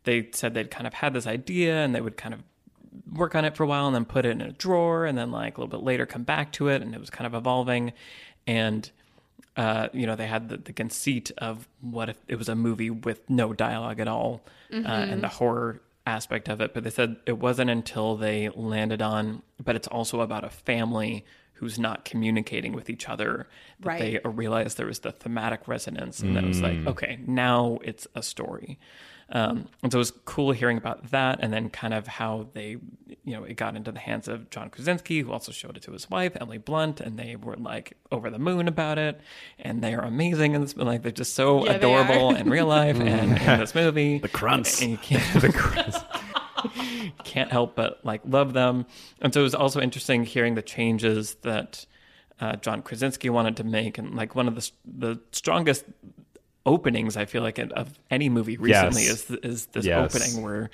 [0.04, 2.42] they said they'd kind of had this idea, and they would kind of
[3.10, 5.30] work on it for a while, and then put it in a drawer, and then
[5.30, 7.92] like a little bit later come back to it, and it was kind of evolving,
[8.46, 8.90] and
[9.56, 12.90] uh, you know, they had the, the conceit of what if it was a movie
[12.90, 14.40] with no dialogue at all
[14.72, 16.74] uh, and the horror aspect of it.
[16.74, 21.24] But they said it wasn't until they landed on, but it's also about a family
[21.54, 23.48] who's not communicating with each other
[23.80, 24.22] that Right.
[24.22, 26.18] they realized there was the thematic resonance.
[26.18, 26.88] And then it was like, mm.
[26.88, 28.80] okay, now it's a story.
[29.34, 32.76] Um, and so it was cool hearing about that and then kind of how they,
[33.24, 35.92] you know, it got into the hands of John Krasinski, who also showed it to
[35.92, 39.20] his wife, Emily Blunt, and they were like over the moon about it.
[39.58, 43.00] And they are amazing in this, like, they're just so Yeah, adorable in real life
[43.00, 44.18] and in this movie.
[44.18, 44.82] The Crunts.
[44.82, 45.98] And you can't, the Crunts.
[47.24, 48.86] can't help but like love them.
[49.20, 51.86] And so it was also interesting hearing the changes that
[52.40, 55.84] uh, John Krasinski wanted to make, and like one of the the strongest
[56.66, 59.30] openings I feel like of any movie recently Yes.
[59.30, 60.14] is is this Yes.
[60.14, 60.70] opening where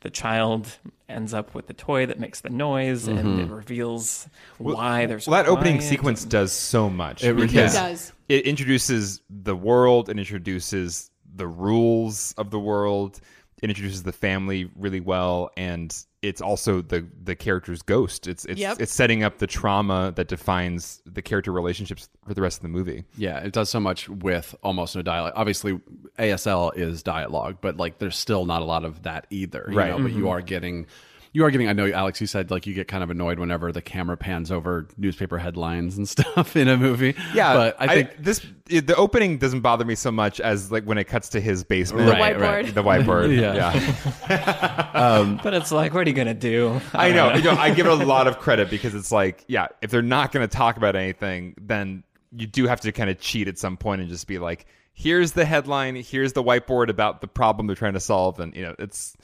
[0.00, 0.66] the child
[1.08, 3.40] ends up with the toy that makes the noise and mm-hmm.
[3.40, 4.28] it reveals
[4.58, 8.12] why there's well, that opening quiet sequence does so much It really because does.
[8.28, 13.20] it introduces the world and introduces the rules of the world
[13.62, 18.60] it introduces the family really well and it's also the the character's ghost it's it's
[18.60, 18.76] Yep.
[18.80, 22.68] it's setting up the trauma that defines the character relationships for the rest of the
[22.68, 25.32] movie Yeah, it does so much with almost no dialogue.
[25.36, 25.80] Obviously,
[26.18, 29.66] ASL is dialogue, but like there's still not a lot of that either.
[29.70, 29.90] You Right.
[29.90, 30.28] know, but you mm-hmm.
[30.28, 30.86] are getting
[31.34, 33.72] you are getting I know Alex you said like you get kind of annoyed whenever
[33.72, 37.14] the camera pans over newspaper headlines and stuff in a movie.
[37.34, 40.84] yeah But I think this it- the opening doesn't bother me so much as like
[40.84, 42.40] when it cuts to his basement The Right, whiteboard.
[42.40, 42.74] right.
[42.74, 43.54] the whiteboard Yeah.
[43.74, 46.80] yeah um, But it's like, what are you gonna do?
[46.92, 47.32] I know.
[47.34, 50.02] You know, I give it a lot of credit because it's like, yeah, if they're
[50.02, 52.02] not going to talk about anything, then
[52.34, 55.32] you do have to kind of cheat at some point and just be like, here's
[55.32, 58.74] the headline, here's the whiteboard about the problem they're trying to solve, and you know,
[58.78, 59.16] it's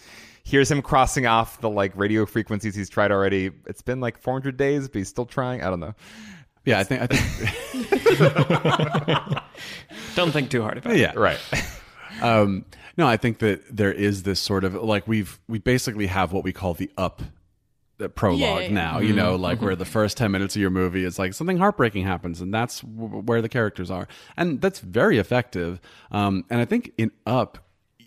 [0.48, 3.50] here's him crossing off the like radio frequencies he's tried already.
[3.66, 5.62] It's been like 400 days, but he's still trying.
[5.62, 5.94] I don't know.
[6.64, 7.22] yeah, I think I think
[10.14, 10.98] Don't think too hard about it.
[11.00, 11.12] yeah.
[11.14, 11.38] Right.
[12.22, 12.64] Um,
[12.96, 16.42] no, I think that there is this sort of like we've we basically have what
[16.44, 17.22] we call the up
[18.00, 18.72] uh, prologue Yeah, yeah, yeah.
[18.74, 18.98] now.
[18.98, 22.04] You know, like where the first ten minutes of your movie is like something heartbreaking
[22.04, 25.80] happens, and that's w- where the characters are, and that's very effective.
[26.10, 27.58] Um, and I think in Up,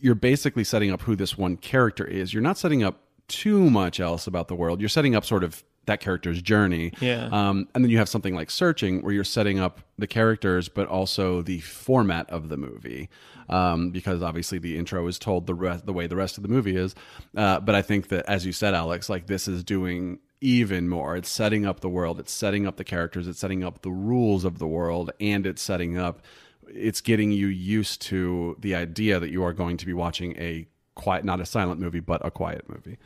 [0.02, 2.34] you're basically setting up who this one character is.
[2.34, 4.82] You're not setting up too much else about the world.
[4.82, 6.92] You're setting up sort of that character's journey.
[7.00, 7.30] Yeah.
[7.32, 10.88] Um, and then you have something like searching where you're setting up the characters, but
[10.88, 13.10] also the format of the movie.
[13.50, 16.50] Um, because obviously the intro is told the rest, the way the rest of the
[16.50, 16.96] movie is.
[17.36, 21.16] Uh, but I think that, as you said, Alex, like this is doing even more.
[21.16, 22.20] It's setting up the world.
[22.20, 23.28] It's setting up the characters.
[23.28, 26.22] It's setting up the rules of the world, and it's setting up.
[26.68, 30.68] It's getting you used to the idea that you are going to be watching a
[30.96, 32.98] quiet, not a silent movie, but a quiet movie.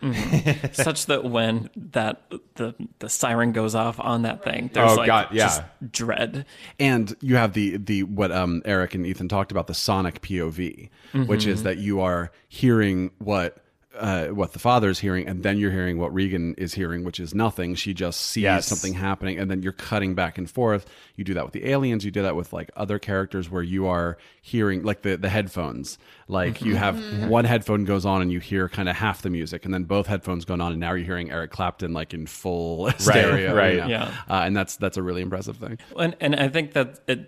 [0.73, 2.23] such that when that
[2.55, 5.45] the the siren goes off on that thing, there's Oh, like God, yeah.
[5.45, 6.45] just dread.
[6.79, 10.89] and you have the the what um Erik and Ethan talked about the sonic POV,
[11.27, 13.57] which is that you are hearing what
[13.97, 17.19] uh, what the father is hearing, and then you're hearing what Regan is hearing, which
[17.19, 17.75] is nothing.
[17.75, 18.67] She just sees Yes.
[18.67, 20.85] something happening, and then you're cutting back and forth.
[21.15, 22.03] You do that with the aliens.
[22.05, 25.97] You do that with like other characters where you are hearing like the the headphones.
[26.27, 29.65] Like you have one headphone goes on and you hear kind of half the music,
[29.65, 32.89] and then both headphones going on, and now you're hearing Eric Clapton like in full
[32.97, 33.55] stereo.
[33.55, 33.87] right, you know?
[33.87, 34.11] yeah.
[34.29, 35.77] uh, and that's that's a really impressive thing.
[35.97, 37.27] And and I think that it,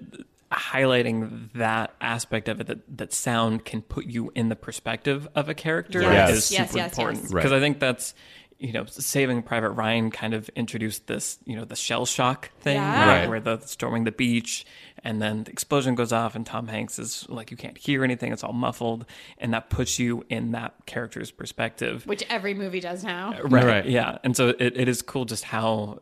[0.51, 5.49] highlighting that aspect of it that that sound can put you in the perspective of
[5.49, 6.29] a character Yes.
[6.31, 6.97] is Yes, super yes, yes.
[6.97, 7.41] important Right.
[7.41, 8.13] because I think that's
[8.59, 12.75] you know Saving Private Ryan kind of introduced this you know the shell shock thing
[12.77, 12.99] Yeah.
[13.07, 13.29] right, Right.
[13.29, 14.65] where the storming the beach
[15.03, 18.31] and then the explosion goes off and Tom Hanks is like you can't hear anything
[18.31, 19.05] it's all muffled
[19.37, 23.33] and that puts you in that character's perspective which every movie does now.
[23.37, 23.85] Uh, right, Right.
[23.85, 25.99] yeah and so it, it is cool just how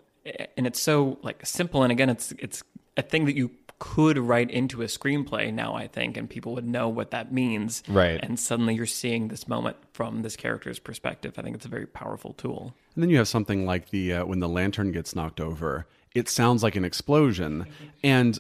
[0.56, 2.64] and it's so like simple and again it's it's
[2.98, 3.52] a thing that you
[3.94, 7.84] could write into a screenplay now i think and people would know what that means
[7.88, 8.20] Right.
[8.24, 11.86] and suddenly you're seeing this moment from this character's perspective i think it's a very
[11.86, 15.40] powerful tool And then you have something like the uh, when the lantern gets knocked
[15.40, 17.66] over, it sounds like an explosion,
[18.04, 18.40] and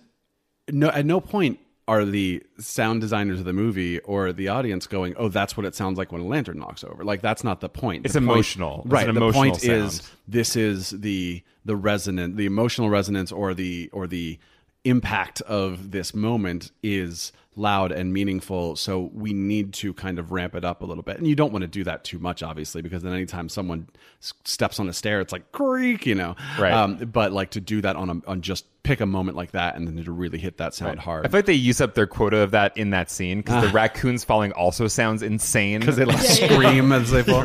[0.71, 5.13] no at no point are the sound designers of the movie or the audience going,
[5.17, 7.69] "Oh, that's what it sounds like when a lantern knocks over." Like that's not the
[7.69, 8.05] point.
[8.05, 8.81] It's The point- emotional.
[8.86, 9.08] It's right?
[9.10, 13.89] an the emotional point is this is the the resonant, the emotional resonance, or the
[13.93, 14.39] or the
[14.86, 20.56] impact of this moment is loud and meaningful so we need to kind of ramp
[20.56, 22.82] it up a little bit and you don't want to do that too much obviously
[22.82, 23.88] because then anytime someone
[24.22, 26.74] s- steps on a stair it's like creak you know Right.
[26.74, 29.76] um, but like to do that on a on just pick a moment like that
[29.76, 32.06] and then to really hit that sound hard I feel like they use up their
[32.06, 35.80] quota of that in that scene because the raccoons falling also sounds insane.
[35.80, 37.41] because they like scream as they fall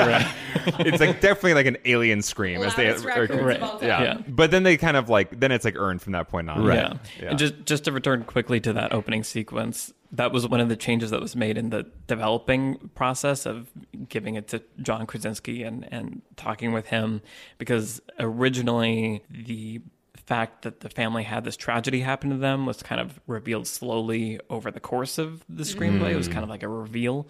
[0.81, 3.31] it's like definitely like an alien scream as they Loudest Right.
[3.31, 3.89] of all time.
[3.89, 4.03] yeah.
[4.03, 4.19] Yeah.
[4.29, 6.65] But then they kind of like then it's like earned from that point on.
[6.67, 6.95] Yeah.
[7.21, 7.31] Yeah.
[7.31, 10.77] And just just to return quickly to that opening sequence, that was one of the
[10.77, 13.71] changes that was made in the developing process of
[14.09, 17.23] giving it to John Krasinski and and talking with him
[17.59, 19.81] because originally the
[20.27, 24.39] fact that the family had this tragedy happen to them was kind of revealed slowly
[24.49, 26.11] over the course of the screenplay.
[26.13, 27.27] It was kind of like a reveal.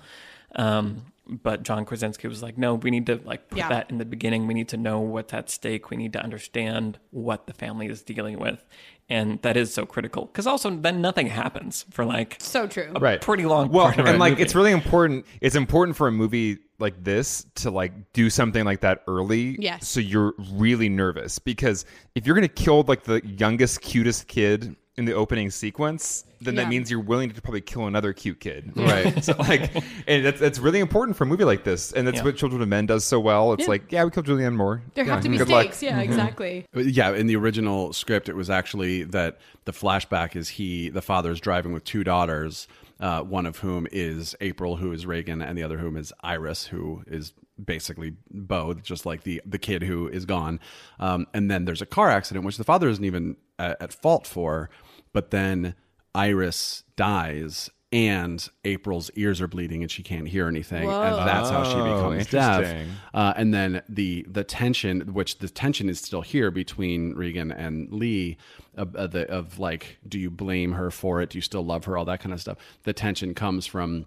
[0.57, 3.69] Um, but John Krasinski was like, no, we need to like put Yeah.
[3.69, 4.47] that in the beginning.
[4.49, 5.89] We need to know what's at stake.
[5.89, 8.65] We need to understand what the family is dealing with.
[9.11, 12.93] And that is so critical because also then nothing happens for like So true.
[12.95, 13.21] a Right.
[13.21, 14.43] pretty long Well, part of and like movie.
[14.45, 15.27] it's really important.
[15.41, 19.57] It's important for a movie like this to like do something like that early.
[19.59, 19.89] Yes.
[19.89, 25.05] So you're really nervous because if you're gonna kill like the youngest, cutest kid in
[25.05, 26.63] the opening sequence, then Yeah.
[26.65, 29.25] that means you're willing to probably kill another cute kid, right?
[29.25, 29.71] so like,
[30.07, 32.25] and that's that's really important for a movie like this, and that's Yeah.
[32.25, 33.53] what Children of Men does so well.
[33.53, 33.69] It's Yeah.
[33.69, 34.83] like, yeah, we killed Julianne Moore.
[34.95, 35.63] There Yeah, have to be good luck.
[35.67, 35.83] stakes.
[35.83, 36.67] Yeah, exactly.
[36.75, 41.31] Yeah, in the original script, it was actually that the flashback is he, the father,
[41.31, 42.67] is driving with two daughters,
[42.99, 46.67] uh, one of whom is April, who is Regan, and the other whom is Iris,
[46.67, 50.59] who is basically Beau, just like the the kid who is gone.
[50.99, 54.27] Um, and then there's a car accident, which the father isn't even at, at fault
[54.27, 54.71] for,
[55.13, 55.75] but then
[56.15, 57.71] Iris dies.
[57.93, 61.03] And April's ears are bleeding and she can't hear anything, Whoa.
[61.03, 62.87] and that's how she Oh, becomes deaf.
[63.13, 67.93] Uh, and then the the tension, which the tension is still here between Regan and
[67.93, 68.37] Lee,
[68.77, 71.31] of, of, the, of like, do you blame her for it?
[71.31, 71.99] Do you still love her?
[71.99, 72.59] All that kind of stuff.
[72.85, 74.07] The tension comes from.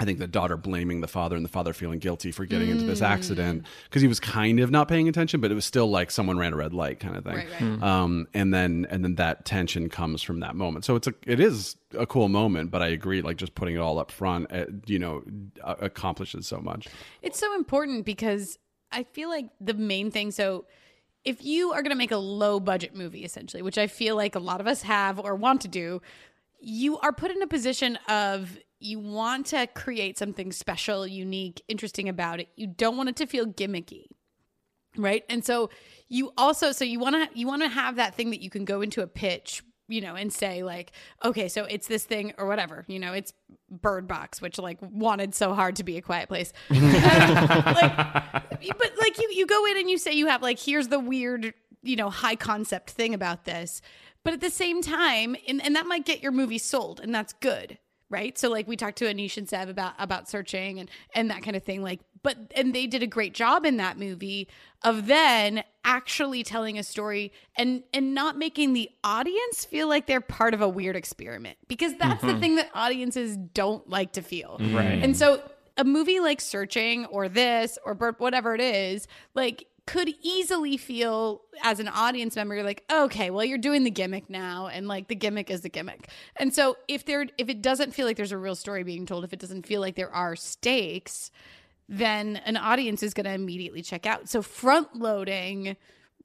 [0.00, 2.84] I think the daughter blaming the father and the father feeling guilty for getting into
[2.84, 6.10] this accident because he was kind of not paying attention, but it was still like
[6.10, 7.36] someone ran a red light kind of thing.
[7.36, 7.82] Right, right.
[7.82, 10.84] Um, and then and then that tension comes from that moment.
[10.84, 13.22] So it's a it is a cool moment, but I agree.
[13.22, 15.22] Like just putting it all up front, uh, you know,
[15.62, 16.88] uh, accomplishes so much.
[17.20, 18.58] It's so important because
[18.90, 20.30] I feel like the main thing.
[20.30, 20.64] So,
[21.24, 24.34] if you are going to make a low budget movie, essentially, which I feel like
[24.34, 26.02] a lot of us have or want to do,
[26.60, 32.08] you are put in a position of you want to create something special, unique, interesting
[32.08, 32.48] about it.
[32.56, 34.06] You don't want it to feel gimmicky.
[34.96, 35.24] Right?
[35.30, 35.70] And so
[36.08, 38.66] you also so you want to you want to have that thing that you can
[38.66, 40.92] go into a pitch you know, and say like,
[41.24, 43.32] okay, so it's this thing or whatever, you know, it's
[43.70, 46.52] Bird Box, which like wanted so hard to be a quiet place.
[46.70, 50.98] like, but like you, you go in and you say you have like, here's the
[50.98, 53.82] weird, you know, high concept thing about this.
[54.24, 57.32] But at the same time, and, and that might get your movie sold, and that's
[57.34, 57.78] good,
[58.12, 58.38] right?
[58.38, 61.56] So like we talked to Aneesh and Sev about about searching and and that kind
[61.56, 61.82] of thing.
[61.82, 64.46] Like, but and they did a great job in that movie
[64.82, 70.20] of then actually telling a story and and not making the audience feel like they're
[70.20, 72.40] part of a weird experiment because that's the mm-hmm.
[72.40, 74.58] thing that audiences don't like to feel.
[74.60, 75.02] Right.
[75.02, 75.42] And so
[75.78, 81.80] a movie like Searching or this or whatever it is, like could easily feel as
[81.80, 85.50] an audience member like okay well you're doing the gimmick now and like the gimmick
[85.50, 86.08] is the gimmick.
[86.36, 89.24] And so if there if it doesn't feel like there's a real story being told
[89.24, 91.30] if it doesn't feel like there are stakes
[91.88, 94.28] then an audience is going to immediately check out.
[94.28, 95.76] So front loading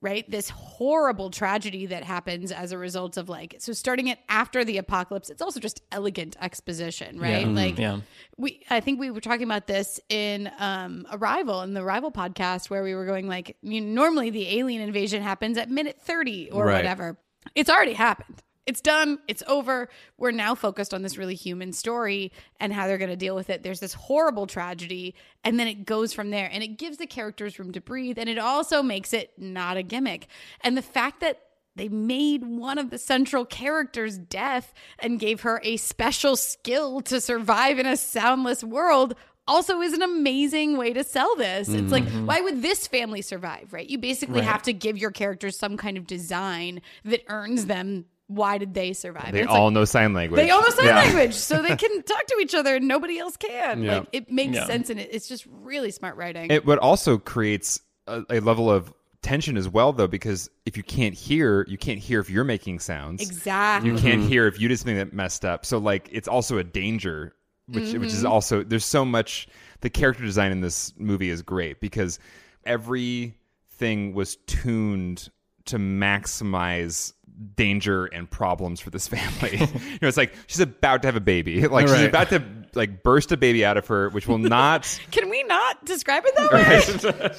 [0.01, 0.29] right?
[0.29, 4.77] This horrible tragedy that happens as a result of like so starting it after the
[4.77, 7.47] apocalypse it's also just elegant exposition right?
[7.47, 8.01] Like Yeah.
[8.37, 12.69] we i think we were talking about this in um arrival in the arrival podcast
[12.69, 16.51] where we were going like you know, normally the alien invasion happens at minute 30
[16.51, 16.75] or Right.
[16.75, 17.17] whatever.
[17.55, 19.89] It's already happened it's done it's over.
[20.17, 23.49] We're now focused on this really human story and how they're going to deal with
[23.49, 23.63] it.
[23.63, 26.49] There's this horrible tragedy and then it goes from there.
[26.51, 29.83] And it gives the characters room to breathe and it also makes it not a
[29.83, 30.27] gimmick.
[30.61, 31.41] And the fact that
[31.75, 37.21] they made one of the central characters deaf and gave her a special skill to
[37.21, 39.15] survive in a soundless world
[39.47, 41.69] also is an amazing way to sell this.
[41.69, 42.25] It's like, mm-hmm.
[42.25, 43.89] why would this family survive, right?
[43.89, 48.57] You basically have to give your characters some kind of design that earns them why
[48.57, 49.31] did they survive?
[49.31, 50.37] They all like, know sign language.
[50.39, 50.95] they all know sign Yeah.
[50.95, 53.83] language, so they can talk to each other and nobody else can.
[53.83, 53.99] Yeah.
[53.99, 54.65] Like it makes Yeah.
[54.65, 56.51] sense and it, it's just really smart writing.
[56.51, 60.83] It what also creates a, a level of tension as well, though, because if you
[60.83, 63.21] can't hear, you can't hear if you're making sounds.
[63.21, 63.91] exactly.
[63.91, 64.29] You can't mm-hmm.
[64.29, 65.65] hear if you did something that messed up.
[65.65, 67.33] So like it's also a danger,
[67.67, 68.27] which which is mm-hmm.
[68.27, 69.47] also there's so much.
[69.81, 72.17] The character design in this movie is great because
[72.65, 75.29] everything was tuned
[75.65, 77.13] to maximize
[77.55, 79.57] danger and problems for this family.
[79.59, 81.65] you know, it's like she's about to have a baby.
[81.77, 82.41] Like she's about to
[82.73, 86.35] like burst a baby out of her, which will not Can we not describe it
[86.35, 87.31] that way?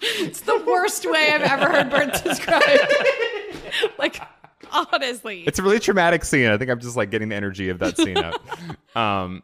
[0.00, 2.92] it's the worst way I've ever heard birth described.
[3.98, 4.20] like
[4.72, 5.42] honestly.
[5.46, 6.48] It's a really traumatic scene.
[6.48, 8.40] I think I'm just like getting the energy of that scene out.
[8.96, 9.42] Um,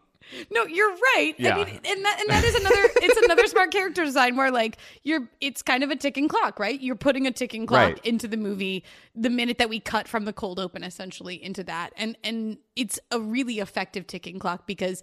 [0.51, 1.35] No, you're right.
[1.39, 1.55] Yeah.
[1.57, 4.79] I mean, and that and that is another it's another smart character design where like
[5.03, 6.81] you're it's kind of a ticking clock, right?
[6.81, 8.05] You're putting a ticking clock Right.
[8.05, 11.93] into the movie the minute that we cut from the cold open essentially into that.
[11.97, 15.03] And and it's a really effective ticking clock because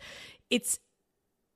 [0.50, 0.80] it's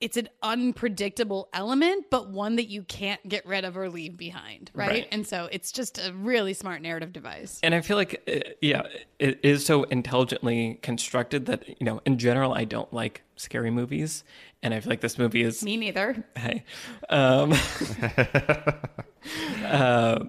[0.02, 4.72] it's an unpredictable element, but one that you can't get rid of or leave behind,
[4.74, 4.90] right?
[4.90, 5.08] Right.
[5.12, 7.60] And so it's just a really smart narrative device.
[7.64, 8.84] And I feel like, uh, yeah,
[9.20, 14.24] it is so intelligently constructed that, you know, in general, I don't like scary movies.
[14.64, 16.24] And I feel like this movie is Me neither.
[16.36, 16.64] hey
[17.10, 17.54] um
[19.66, 20.26] uh,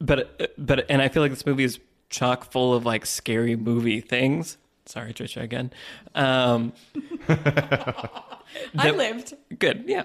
[0.00, 4.00] but but and i feel like this movie is chock full of like scary movie
[4.00, 5.70] things sorry trisha again
[6.14, 6.72] um
[8.76, 9.34] I lived.
[9.58, 10.04] good yeah.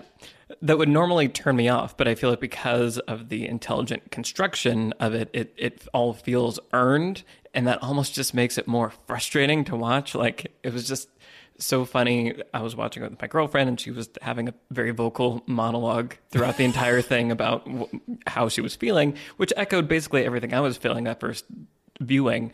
[0.61, 4.93] That would normally turn me off but i feel like because of the intelligent construction
[4.99, 7.23] of it it, it all feels earned
[7.55, 10.13] and that almost just makes it more frustrating to watch.
[10.13, 11.07] Like it was just
[11.57, 12.35] so funny.
[12.53, 16.15] I was watching it with my girlfriend and she was having a very vocal monologue
[16.29, 17.87] throughout the entire thing about w-
[18.27, 21.45] how she was feeling which echoed basically everything i was feeling that first
[22.01, 22.51] viewing.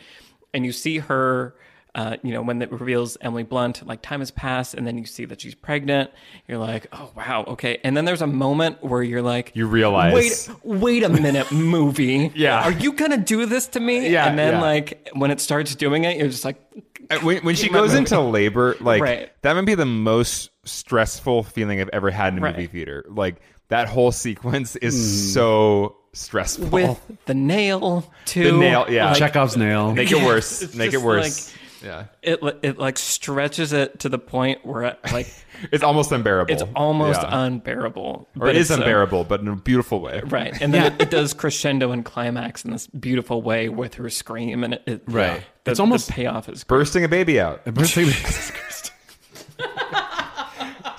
[0.53, 1.55] And you see her
[1.93, 5.05] uh, you know, when it reveals Emily Blunt, like time has passed, and then you
[5.05, 6.09] see that she's pregnant.
[6.47, 7.79] You're like, oh wow, okay.
[7.83, 12.31] And then there's a moment where you're like, You realize- wait, wait a minute, movie,
[12.33, 12.63] Yeah.
[12.63, 14.09] are you gonna do this to me?
[14.09, 14.61] Yeah, and then yeah.
[14.61, 16.61] like when it starts doing it, you're just like,
[17.09, 17.97] Uh, when, when she goes movie.
[17.99, 19.31] into labor, like Right.
[19.41, 22.71] that might be the most stressful feeling I've ever had in a movie Right.
[22.71, 23.05] theater.
[23.09, 26.67] Like that whole sequence is so stressful.
[26.69, 28.51] with the nail too.
[28.51, 29.09] The nail, yeah.
[29.09, 29.93] Like, Chekhov's nail.
[29.93, 30.61] Make it worse.
[30.61, 31.53] It's Make it just worse.
[31.83, 35.33] Yeah, it it like stretches it to the point where it, like
[35.71, 36.53] it's almost unbearable.
[36.53, 37.43] it's almost Yeah.
[37.45, 38.27] unbearable.
[38.35, 40.21] or but it is it's, uh, unbearable, but in a beautiful way.
[40.25, 40.59] Right.
[40.61, 44.63] And then it, it does crescendo and climax in this beautiful way with her scream.
[44.63, 45.43] And it, it Right.
[45.63, 46.79] The, It's almost- the payoff is great.
[46.79, 47.63] Bursting a baby out.
[47.65, 48.11] Birthday-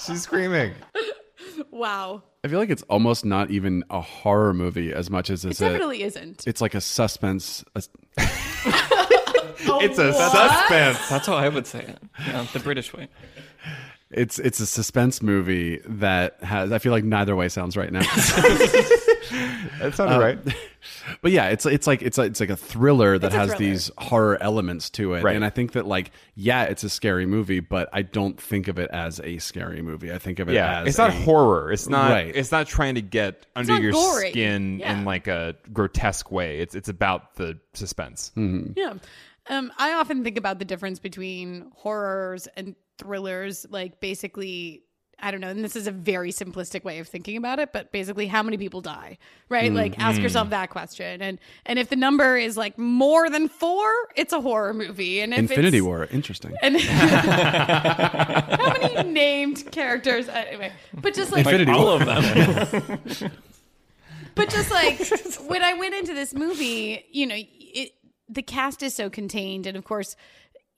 [0.05, 0.73] She's screaming.
[1.71, 2.23] Wow.
[2.45, 5.63] I feel like it's almost not even a horror movie as much as It it's
[5.63, 5.91] a.
[5.91, 6.45] isn't.
[6.47, 7.65] It's like a suspense.
[7.77, 7.83] A,
[9.65, 11.09] It's a suspense.
[11.09, 11.99] That's how I would say it.
[12.27, 13.09] Yeah, the British way.
[14.11, 16.73] it's it's a suspense movie that has.
[16.73, 18.03] I feel like neither way sounds right now.
[19.81, 20.39] That sounded uh, right.
[21.23, 23.59] but yeah, it's it's like it's like, it's like a thriller that a has thriller.
[23.59, 25.35] these horror elements to it, Right.
[25.35, 28.79] and I think that like yeah, it's a scary movie, but I don't think of
[28.79, 30.13] it as a scary movie.
[30.13, 31.73] I think of it Yeah, as it's not a- horror.
[31.73, 32.11] It's not.
[32.11, 32.35] Right.
[32.35, 34.31] It's not trying to get under your gory.
[34.31, 34.93] skin Yeah.
[34.99, 36.59] in like a grotesque way.
[36.59, 38.33] It's it's about the suspense.
[38.37, 38.73] Mm-hmm.
[38.77, 38.95] Yeah.
[39.49, 43.67] Um, I often think about the difference between horrors and thrillers.
[43.69, 44.85] Like, basically,
[45.25, 47.93] I don't know, and this is a very simplistic way of thinking about it, but
[47.93, 49.71] basically how many people die, right?
[49.71, 50.51] Mm, like ask yourself mm.
[50.51, 51.23] that question.
[51.23, 55.21] And and if the number is like more than 4, it's a horror movie.
[55.21, 56.57] And if Infinity it's, War, interesting.
[56.61, 62.03] And how many named characters uh, anyway, but just like Infinity All War.
[62.03, 63.33] of them.
[64.35, 64.99] but just like
[65.47, 67.47] when I went into this movie, you know, it
[68.33, 70.17] the cast is so contained, and of course,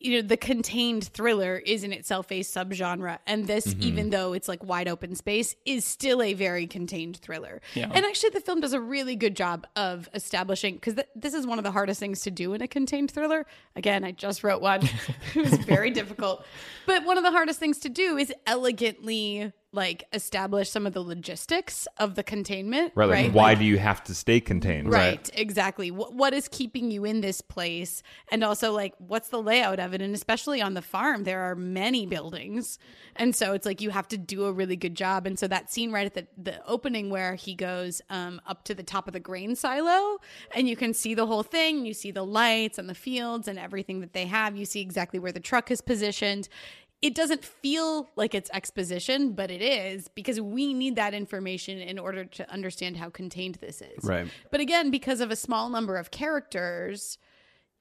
[0.00, 3.82] you know, the contained thriller is in itself a subgenre, and this, Mm-hmm.
[3.82, 7.62] even though it's like wide open space, is still a very contained thriller.
[7.74, 7.90] Yeah.
[7.94, 11.46] And actually, the film does a really good job of establishing because th- this is
[11.46, 13.46] one of the hardest things to do in a contained thriller.
[13.76, 14.82] Again, I just wrote one;
[15.34, 16.44] it was very difficult.
[16.86, 21.02] But one of the hardest things to do is elegantly like establish some of the
[21.02, 22.92] logistics of the containment.
[22.94, 23.06] Right.
[23.08, 23.32] Like, right?
[23.32, 24.90] why Like- do you have to stay contained?
[24.92, 25.90] Right, exactly.
[25.90, 29.94] What what is keeping you in this place, and also like what's the layout of
[29.94, 32.78] it, and especially on the farm, there are many buildings,
[33.16, 35.26] and so it's like you have to do a really good job.
[35.26, 38.74] And so that scene right at the the opening where he goes um, up to
[38.74, 40.18] the top of the grain silo,
[40.54, 41.84] and you can see the whole thing.
[41.84, 44.56] You see the lights and the fields and everything that they have.
[44.56, 46.48] You see exactly where the truck is positioned
[47.04, 51.98] it doesn't feel like it's exposition, but it is because we need that information in
[51.98, 54.02] order to understand how contained this is.
[54.02, 54.26] Right.
[54.50, 57.18] But again, because of a small number of characters,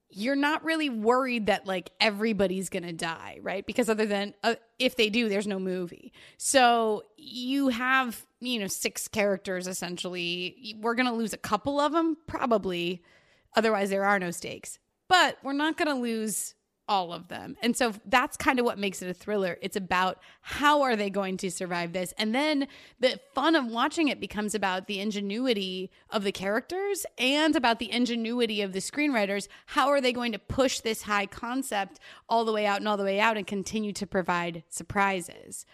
[0.09, 3.65] you're not really worried that like everybody's going to die, right?
[3.65, 6.11] Because other than uh, if they do, there's no movie.
[6.37, 10.75] So you have, you know, six characters essentially.
[10.81, 13.01] We're going to lose a couple of them, probably.
[13.55, 14.79] Otherwise, there are no stakes.
[15.07, 16.55] But we're not going to lose
[16.87, 17.55] all of them.
[17.61, 19.57] And so that's kind of what makes it a thriller.
[19.61, 22.13] It's about how are they going to survive this?
[22.17, 22.67] And then
[22.99, 27.91] the fun of watching it becomes about the ingenuity of the characters and about the
[27.91, 29.47] ingenuity of the screenwriters.
[29.67, 32.97] How are they going to push this high concept all the way out and all
[32.97, 35.65] the way out and continue to provide surprises?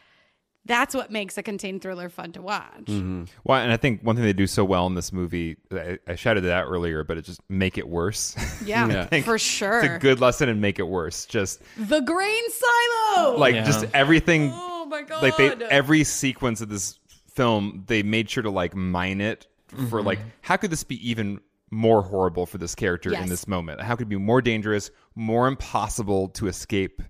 [0.66, 2.88] That's what makes a contained thriller fun to watch.
[2.90, 6.16] Well, and I think one thing they do so well in this movie, I, I
[6.16, 8.36] shouted it out earlier, but it just make it worse.
[8.66, 9.22] Yeah, Yeah.
[9.22, 9.80] for sure.
[9.84, 11.26] it's a good lesson and make it worse.
[11.26, 13.38] Just the grain silo.
[13.38, 13.64] like Yeah.
[13.66, 14.52] just everything.
[14.54, 15.24] oh my god.
[15.24, 17.00] Like they every sequence of this
[17.34, 19.86] film, they made sure to like mine it Mm-hmm.
[19.88, 21.40] for like how could this be even
[21.72, 23.22] more horrible for this character Yes.
[23.24, 23.80] in this moment?
[23.82, 27.02] How could it be more dangerous, more impossible to escape?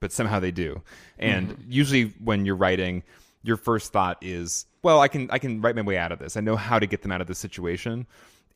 [0.00, 0.82] But somehow they do.
[1.18, 1.62] And Mm-hmm.
[1.70, 3.02] usually when you're writing,
[3.42, 6.36] your first thought is, well, I can I can write my way out of this.
[6.36, 8.06] I know how to get them out of this situation.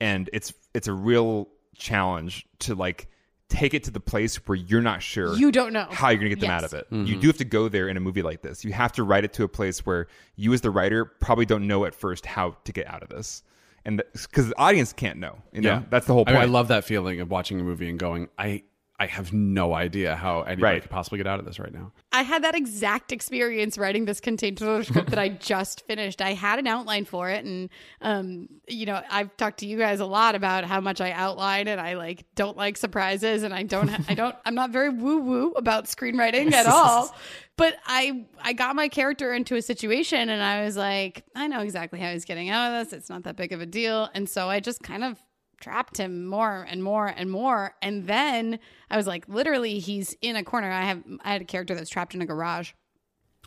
[0.00, 3.08] And it's it's a real challenge to like
[3.50, 5.86] take it to the place where you're not sure You don't know.
[5.90, 6.64] how you're going to get them Yes.
[6.64, 6.86] out of it.
[6.90, 8.64] You do have to go there in a movie like this.
[8.64, 11.66] You have to write it to a place where you, as the writer, probably don't
[11.66, 13.42] know at first how to get out of this,
[13.84, 15.36] and because the audience can't know.
[15.52, 16.36] You know, that's the whole I, point.
[16.36, 18.62] mean, I love that feeling of watching a movie and going, I
[18.98, 20.82] I have no idea how anybody Right.
[20.82, 21.92] could possibly get out of this right now.
[22.12, 26.22] I had that exact experience writing this contained thriller script that I just finished.
[26.22, 27.70] I had an outline for it, and
[28.00, 31.66] um, you know, I've talked to you guys a lot about how much I outline,
[31.66, 35.18] and I like don't like surprises, and I don't, I don't, I'm not very woo
[35.18, 37.14] woo about screenwriting at all.
[37.56, 41.60] But I, I got my character into a situation, and I was like, I know
[41.60, 42.92] exactly how he's getting out of this.
[42.96, 45.18] It's not that big of a deal, and so I just kind of
[45.64, 48.58] trapped him more and more and more and then
[48.90, 51.88] i was like literally he's in a corner i have i had a character that's
[51.90, 52.72] trapped in a garage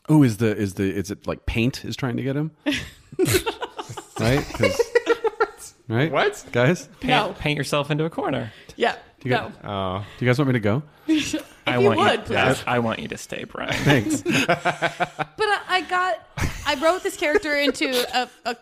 [0.09, 2.51] Oh, is the is the is it like paint is trying to get him?
[4.19, 4.45] right?
[4.53, 6.11] 'Cause- right?
[6.11, 6.45] What?
[6.51, 6.87] Guys?
[7.01, 7.35] Paint, No.
[7.37, 8.51] paint yourself into a corner.
[8.77, 10.83] yeah you no got- Oh, Do you guys want me to go?
[11.67, 12.25] I you want would, you.
[12.25, 12.63] please.
[12.65, 13.73] I, I want you to stay, Brian.
[13.73, 14.21] Thanks.
[14.47, 16.19] but I, I got
[16.65, 18.55] i wrote this character into a, a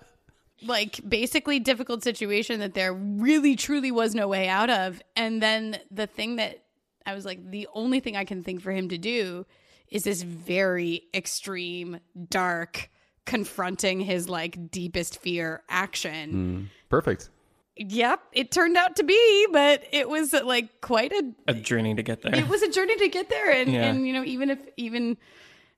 [0.64, 5.78] like basically difficult situation that there really truly was no way out of and then
[5.91, 6.64] the thing that
[7.06, 9.45] i was like the only thing i can think for him to do
[9.89, 11.99] is this very extreme
[12.30, 12.89] dark
[13.26, 16.64] confronting his like deepest fear action hmm.
[16.89, 17.30] perfect.
[17.78, 22.03] Yep, it turned out to be, but it was like quite a A journey to
[22.03, 22.34] get there.
[22.34, 23.88] it was a journey to get there and, Yeah.
[23.89, 25.18] and you know even if even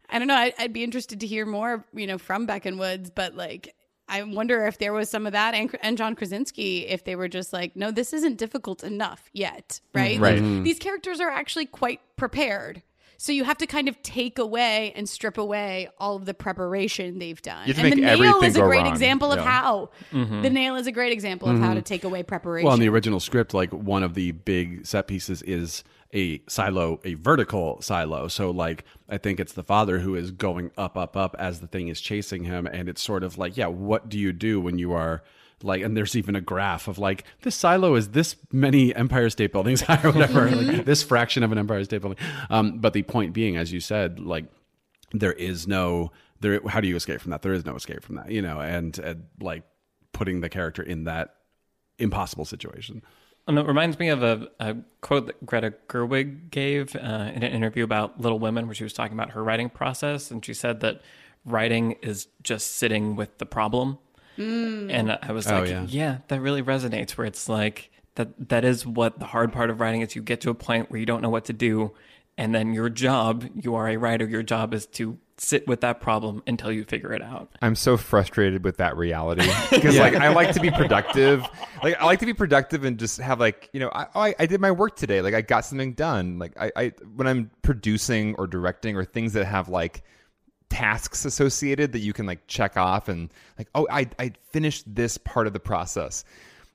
[0.08, 2.78] i don't know I, i'd be interested to hear more you know from beck and
[2.78, 3.74] woods but like
[4.08, 7.28] i wonder if there was some of that and, and john krasinski if they were
[7.28, 10.42] just like no this isn't difficult enough yet right mm, Right.
[10.42, 12.82] Like, these characters are actually quite prepared
[13.18, 17.18] so you have to kind of take away and strip away all of the preparation
[17.18, 17.68] they've done.
[17.68, 18.92] You have and the nail everything is a great wrong.
[18.92, 19.46] example of Yeah.
[19.46, 19.90] how.
[20.14, 20.42] Mm-hmm.
[20.44, 21.76] The nail is a great example of how mm-hmm.
[21.78, 22.66] to take away preparation.
[22.66, 25.84] Well, in the original script, like one of the big set pieces is
[26.14, 28.28] a silo, a vertical silo.
[28.28, 31.68] So, like, I think it's the father who is going up, up, up as the
[31.68, 32.66] thing is chasing him.
[32.68, 35.24] And it's sort of like, yeah, what do you do when you are
[35.64, 39.52] like, and there's even a graph of like, this silo is this many Empire State
[39.52, 42.20] Buildings high or whatever, like this fraction of an Empire State Building.
[42.50, 44.46] Um, but the point being, as you said, like,
[45.14, 47.42] there is no there how do you escape from that?
[47.42, 49.64] There is no escape from that, you know, and, and like
[50.14, 51.36] putting the character in that
[52.00, 53.02] impossible situation.
[53.48, 57.00] And it reminds me of a, a quote that Greta Gerwig gave uh,
[57.34, 60.30] in an interview about Little Women, where she was talking about her writing process.
[60.32, 61.02] And she said that
[61.46, 64.00] writing is just sitting with the problem.
[64.38, 65.86] And I was Oh, like, yeah.
[65.88, 66.18] yeah.
[66.28, 70.02] that really resonates, where it's like that that is what the hard part of writing
[70.02, 71.94] is you get to a point where you don't know what to do.
[72.38, 76.02] And then your job, you are a writer, your job is to sit with that
[76.02, 77.50] problem until you figure it out.
[77.62, 81.46] I'm so frustrated with that reality because like I like to be productive.
[81.84, 84.36] Like I like to be productive and just have like you know I, oh, I
[84.40, 85.22] I did my work today.
[85.22, 86.40] Like I got something done.
[86.40, 90.04] Like I, I when I'm producing or directing or things that have like
[90.70, 95.18] tasks associated that you can like check off and like oh I I finished this
[95.18, 96.24] part of the process.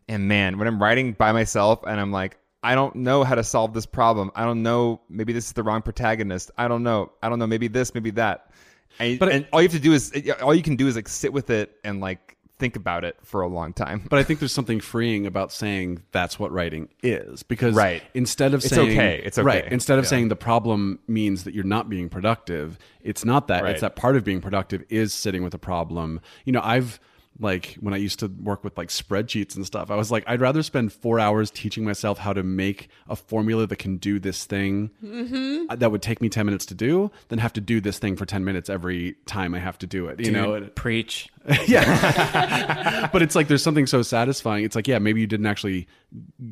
[0.09, 3.43] And man, when I'm writing by myself and I'm like I don't know how to
[3.43, 4.31] solve this problem.
[4.37, 5.01] I don't know.
[5.09, 6.53] Maybe this is the wrong protagonist.
[6.57, 7.11] I don't know.
[7.21, 7.47] I don't know.
[7.47, 7.93] Maybe this.
[7.93, 8.52] Maybe that.
[8.99, 10.13] And, But- and all you have to do is
[10.43, 13.43] all you can do is like sit with it and like think about it for
[13.43, 14.07] a long time.
[14.09, 18.05] But I think there's something freeing about saying that's what writing is because Right.
[18.15, 19.23] instead of saying It's saying okay.
[19.27, 19.45] It's okay.
[19.45, 20.11] right instead of Yeah.
[20.11, 23.65] saying the problem means that you're not being productive, it's not that.
[23.65, 23.73] Right.
[23.73, 26.21] It's that part of being productive is sitting with a problem.
[26.45, 27.01] You know, I've
[27.39, 30.41] like when I used to work with like spreadsheets and stuff, I was like, I'd
[30.41, 34.45] rather spend four hours teaching myself how to make a formula that can do this
[34.45, 35.75] thing Mm-hmm.
[35.77, 38.27] that would take me 10 minutes to do than have to do this thing for
[38.27, 40.21] 10 minutes every time I have to do it.
[40.21, 41.29] You know, Dude, preach.
[41.67, 43.09] Yeah.
[43.13, 44.65] but it's like there's something so satisfying.
[44.65, 45.89] It's like, yeah, maybe you didn't actually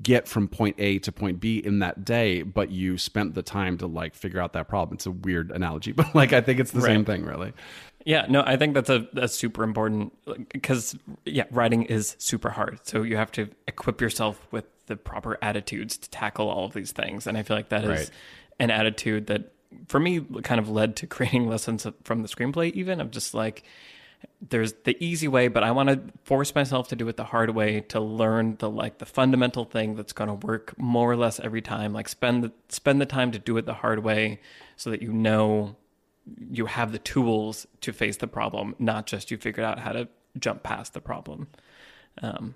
[0.02, 3.78] get from point A to point B in that day, but you spent the time
[3.78, 4.94] to like figure out that problem.
[4.96, 7.52] It's a weird analogy, but like I think it's the same thing, really.
[8.06, 10.12] Yeah, no, I think that's a that's super important
[10.52, 10.96] because
[11.26, 12.80] yeah, writing is super hard.
[12.84, 16.92] So you have to equip yourself with the proper attitudes to tackle all of these
[16.92, 18.10] things, and I feel like that is Right.
[18.58, 19.52] an attitude that
[19.86, 22.72] for me kind of led to creating lessons from the screenplay.
[22.72, 23.64] Even of just like
[24.48, 27.50] there's the easy way, but I want to force myself to do it the hard
[27.50, 31.38] way to learn the like the fundamental thing that's going to work more or less
[31.40, 31.92] every time.
[31.92, 34.40] Like spend the, spend the time to do it the hard way
[34.76, 35.76] so that you know
[36.50, 40.08] you have the tools to face the problem, not just you figured out how to
[40.38, 41.48] jump past the problem.
[42.22, 42.54] Um,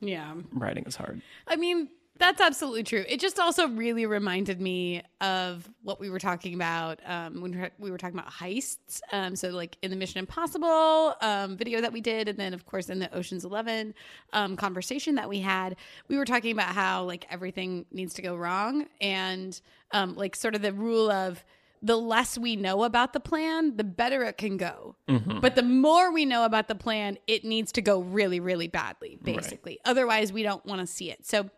[0.00, 0.34] Yeah.
[0.52, 1.20] writing is hard.
[1.46, 3.04] I mean, that's absolutely true.
[3.08, 7.90] It just also really reminded me of what we were talking about um, when we
[7.90, 9.00] were- talking about heists.
[9.10, 12.66] Um, so, like in the Mission Impossible um, video that we did, and then of
[12.66, 13.94] course in the Ocean's Eleven
[14.32, 15.74] um, conversation that we had,
[16.06, 20.54] we were talking about how like everything needs to go wrong, and um, like sort
[20.54, 21.44] of the rule of
[21.84, 24.96] the less we know about the plan, the better it can go.
[25.06, 25.40] Mm-hmm.
[25.40, 29.18] But the more we know about the plan, it needs to go really, really badly,
[29.22, 29.78] basically.
[29.84, 31.26] Otherwise, we don't want to see it.
[31.26, 31.50] So,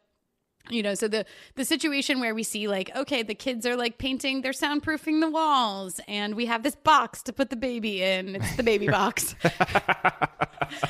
[0.68, 3.98] you know, so the the situation where we see like, okay, the kids are like
[3.98, 8.34] painting, they're soundproofing the walls, and we have this box to put the baby in.
[8.34, 9.36] It's the baby box.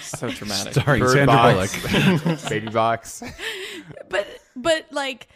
[0.01, 0.73] So dramatic.
[0.73, 2.41] Starring Bird Sandra box, Bullock.
[2.49, 3.23] baby box.
[4.09, 4.27] but
[4.57, 5.29] but like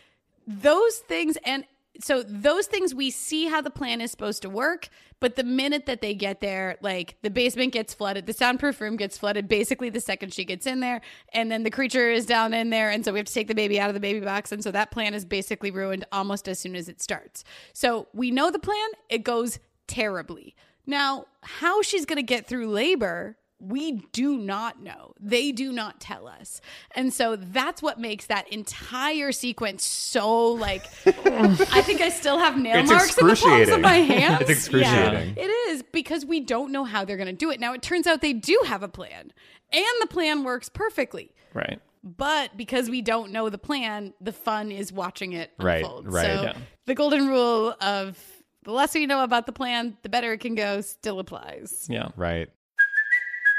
[0.46, 1.64] those things and
[2.01, 4.88] so those things we see how the plan is supposed to work
[5.18, 8.97] but the minute that they get there like the basement gets flooded the soundproof room
[8.97, 11.01] gets flooded basically the second she gets in there
[11.32, 13.55] and then the creature is down in there and so we have to take the
[13.55, 16.59] baby out of the baby box and so that plan is basically ruined almost as
[16.59, 17.45] soon as it starts.
[17.72, 20.55] So we know the plan it goes terribly.
[20.86, 25.13] Now how she's going to get through labor we do not know.
[25.21, 26.61] They do not tell us.
[26.95, 32.59] And so that's what makes that entire sequence so like I think I still have
[32.59, 34.41] nail It's marks in the palms of my hands.
[34.43, 35.35] It's excruciating.
[35.37, 37.61] Yeah, it is because we don't know how they're going to do it.
[37.61, 39.33] Now it turns out they do have a plan.
[39.73, 41.33] And the plan works perfectly.
[41.55, 41.81] Right.
[42.03, 46.13] But because we don't know the plan, the fun is watching it Right, unfold.
[46.13, 46.25] right.
[46.25, 46.53] So Yeah.
[46.87, 48.19] the golden rule of
[48.65, 51.87] the less you know about the plan, the better it can go still applies.
[51.91, 52.09] Yeah.
[52.17, 52.49] Right.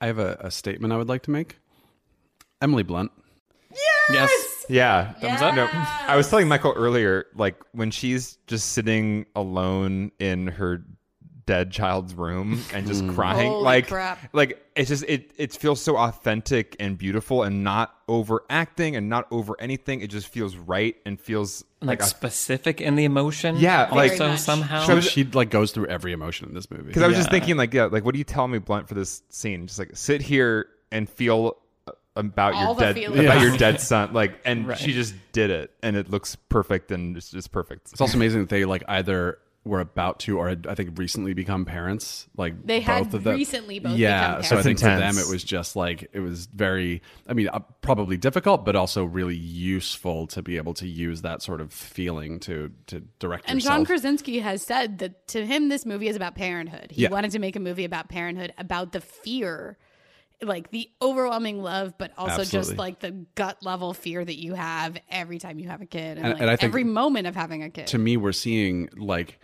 [0.00, 1.58] I have a, a statement I would like to make.
[2.62, 3.10] Emily Blunt.
[4.12, 4.66] Yes.
[4.68, 5.12] Yeah.
[5.14, 5.54] Thumbs up.
[5.54, 10.84] No, I was telling Michael earlier, like when she's just sitting alone in her
[11.50, 13.50] dead child's room and just crying.
[13.50, 14.18] Holy like, crap.
[14.32, 19.26] like it's just it it feels so authentic and beautiful and not overacting and not
[19.32, 20.00] over anything.
[20.00, 23.56] It just feels right and feels like like, a specific in the emotion.
[23.56, 24.40] Yeah, like- also Very much.
[24.40, 24.84] somehow.
[24.84, 26.84] So I was- she like goes through every emotion in this movie.
[26.84, 27.38] Because I was just Yeah.
[27.38, 29.66] thinking, like, yeah, like, what do you tell me, Blunt, for this scene?
[29.66, 31.56] Just like sit here and feel
[31.88, 33.20] uh, about All your dead feelings.
[33.24, 33.42] about Yeah.
[33.48, 34.12] your dead son.
[34.12, 34.78] Like, and Right.
[34.78, 37.88] she just did it, and it looks perfect, and it's just perfect.
[37.92, 41.34] It's also amazing that they like either were about to or had, I think recently
[41.34, 42.26] become parents.
[42.34, 43.36] Like They had both of them.
[43.36, 44.36] recently both yeah.
[44.36, 44.64] become So I parents.
[44.64, 47.02] think That's for them it was just like it was very.
[47.28, 51.42] I mean, uh, probably difficult, but also really useful to be able to use that
[51.42, 53.76] sort of feeling to to direct And yourself.
[53.78, 56.90] John Krasinski has said that to him, this movie is about parenthood.
[56.90, 57.10] He Yeah.
[57.10, 59.76] wanted to make a movie about parenthood, about the fear,
[60.40, 64.96] like the overwhelming love, but also just like the gut level fear that you have
[65.10, 67.36] every time you have a kid, and, And- like and I think- every moment of
[67.36, 67.88] having a kid.
[67.88, 69.38] to me, we're seeing like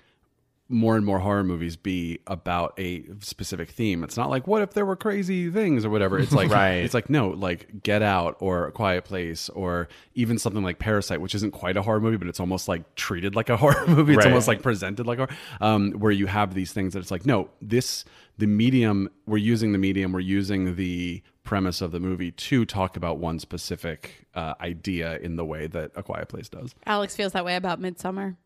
[0.69, 4.03] more and more horror movies be about a specific theme.
[4.03, 6.19] It's not like what if there were crazy things or whatever.
[6.19, 6.79] It's like Right.
[6.79, 11.21] it's like no, like Get Out or A Quiet Place or even something like Parasite,
[11.21, 14.15] which isn't quite a horror movie, but it's almost like treated like a horror movie.
[14.15, 14.27] It's Right.
[14.27, 15.31] almost like presented like horror.
[15.61, 18.05] Um, where you have these things that it's like no, this
[18.39, 22.97] the medium we're using the medium we're using the premise of the movie to talk
[22.97, 26.75] about one specific uh, idea in the way that A Quiet Place does.
[26.87, 28.37] Alex feels that way about Midsommar.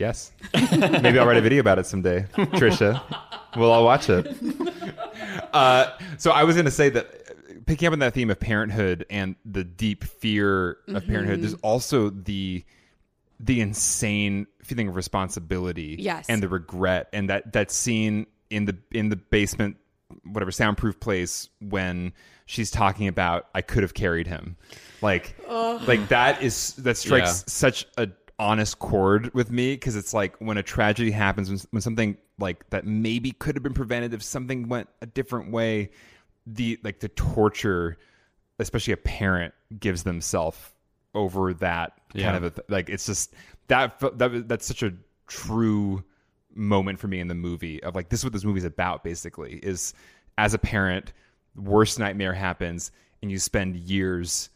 [0.00, 3.00] Yes, maybe I'll write a video about it someday, Trisha.
[3.56, 4.26] We'll all watch it.
[5.52, 8.40] Uh, so I was going to say that uh, picking up on that theme of
[8.40, 12.64] parenthood and the deep fear of parenthood, there's also the
[13.40, 16.26] the insane feeling of responsibility Yes.
[16.28, 19.76] and the regret and that that scene in the in the basement
[20.24, 22.12] whatever soundproof place when
[22.46, 24.56] she's talking about I could have carried him
[25.00, 27.44] like like that is that strikes Yeah.
[27.46, 28.08] such a
[28.40, 32.68] honest chord with me because it's like when a tragedy happens when, when something like
[32.70, 35.90] that maybe could have been prevented if something went a different way
[36.46, 37.98] the like the torture
[38.58, 40.58] especially a parent gives themselves
[41.14, 42.24] over that Yeah.
[42.32, 43.34] kind of a th- like it's just
[43.68, 44.94] that that that's such a
[45.26, 46.02] true
[46.54, 49.60] moment for me in the movie of like this is what this movie's about basically
[49.62, 49.92] is
[50.38, 51.12] as a parent
[51.56, 54.48] worst nightmare happens and you spend years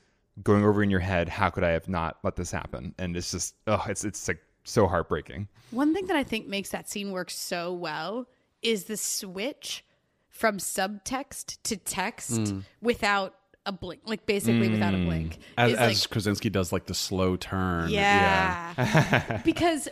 [0.42, 3.30] going over in your head how could i have not let this happen and it's
[3.30, 7.12] just oh it's it's like so heartbreaking One thing that I think makes that scene
[7.12, 8.26] work so well
[8.62, 9.84] is the switch
[10.28, 12.62] from subtext to text mm.
[12.80, 13.34] without
[13.66, 15.06] a blink, like basically without a mm.
[15.06, 15.38] blink.
[15.56, 17.90] As, as like, Krasinski does like the slow turn.
[17.90, 19.40] yeah.
[19.44, 19.88] because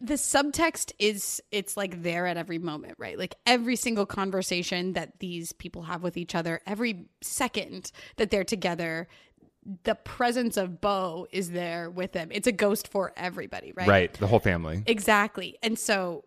[0.00, 3.18] the subtext is it's like there at every moment, right?
[3.18, 8.44] Like every single conversation that these people have with each other, every second that they're
[8.44, 9.08] together,
[9.84, 12.28] the presence of Beau is there with them.
[12.30, 13.88] It's a ghost for everybody, right?
[13.88, 15.58] right the whole family Exactly.
[15.62, 16.24] And so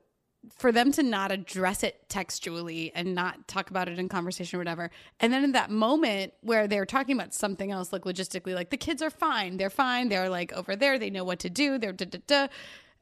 [0.51, 4.59] for them to not address it textually and not talk about it in conversation or
[4.59, 8.69] whatever, and then in that moment where they're talking about something else, like logistically, like
[8.69, 11.77] the kids are fine, they're fine, they're like over there, they know what to do,
[11.77, 12.47] they're da da da.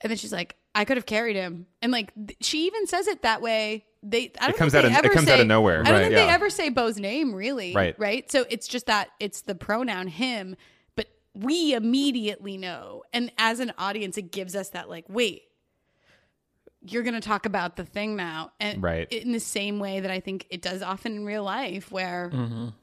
[0.02, 1.68] And then she's like, I could have carried him.
[1.82, 3.86] And like th- she even says it that way.
[4.04, 5.82] They I don't comes think out they of- it ever comes out of nowhere.
[5.82, 7.74] I don't Right, think they ever say Beau's name really.
[7.76, 7.98] Right.
[8.00, 8.32] Right.
[8.32, 10.56] So it's just that it's the pronoun him,
[10.96, 13.04] but we immediately know.
[13.14, 15.44] And as an audience, it gives us that like, wait,
[16.84, 18.52] you're going to talk about the thing now.
[18.60, 19.08] And Right.
[19.12, 22.74] in the same way that I think it does often in real life, where f-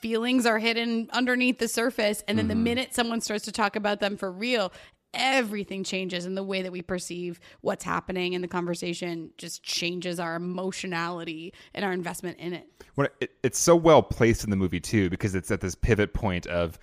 [0.00, 2.24] feelings are hidden underneath the surface.
[2.26, 2.64] And then the mm-hmm.
[2.64, 4.72] minute someone starts to talk about them for real,
[5.14, 6.24] everything changes.
[6.24, 11.52] And the way that we perceive what's happening in the conversation just changes our emotionality
[11.74, 12.66] and our investment in it.
[12.94, 16.12] when it, it's so well placed in the movie too because it's at this pivot
[16.14, 16.78] point of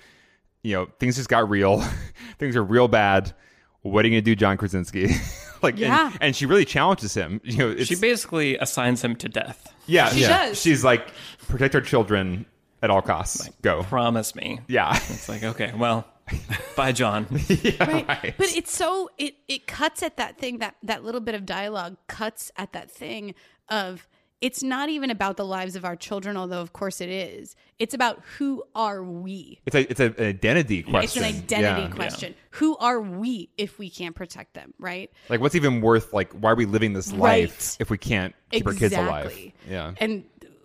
[0.64, 1.80] you know things just got real
[2.40, 3.34] things are real bad
[3.82, 5.08] what are you gonna do john krasinski
[5.62, 6.12] like Yeah.
[6.22, 9.74] and, she really challenges him you know it's, she basically assigns him to death.
[9.86, 10.48] yeah She yeah.
[10.48, 10.62] does.
[10.62, 11.12] she's like
[11.48, 12.46] protect our children
[12.82, 14.60] at all costs go Promise me.
[14.68, 16.06] yeah It's like, okay, well,
[16.76, 17.26] bye, John.
[17.80, 18.34] right.
[18.38, 21.98] But it's so it it cuts at that thing that that little bit of dialogue
[22.08, 23.34] cuts at that thing
[23.70, 24.08] of
[24.42, 27.58] it's not even about the lives of our children, although of course it is.
[27.78, 29.60] It's about who are we.
[29.66, 31.24] it's a it's a, an identity question.
[31.26, 31.90] It's an identity Yeah.
[31.96, 32.36] question.
[32.52, 35.12] Who are we if we can't protect them, right?
[35.28, 37.50] like what's even worth like why are we living this Right.
[37.50, 39.38] life if we can't keep our kids alive
[39.70, 40.24] yeah And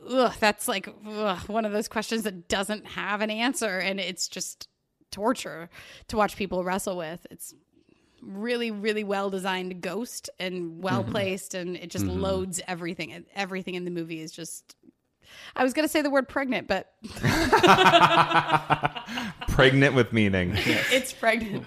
[0.09, 4.29] ugh, that's like ugh, one of those questions that doesn't have an answer, and it's
[4.29, 4.69] just
[5.15, 5.71] torture
[6.09, 7.27] to watch people wrestle with.
[7.31, 7.55] It's
[8.21, 13.25] really, really well designed ghost and well placed, and it just loads everything.
[13.35, 14.77] Everything in the movie is just.
[15.57, 16.93] I was gonna say the word pregnant, but
[19.49, 21.67] pregnant with meaning it's pregnant.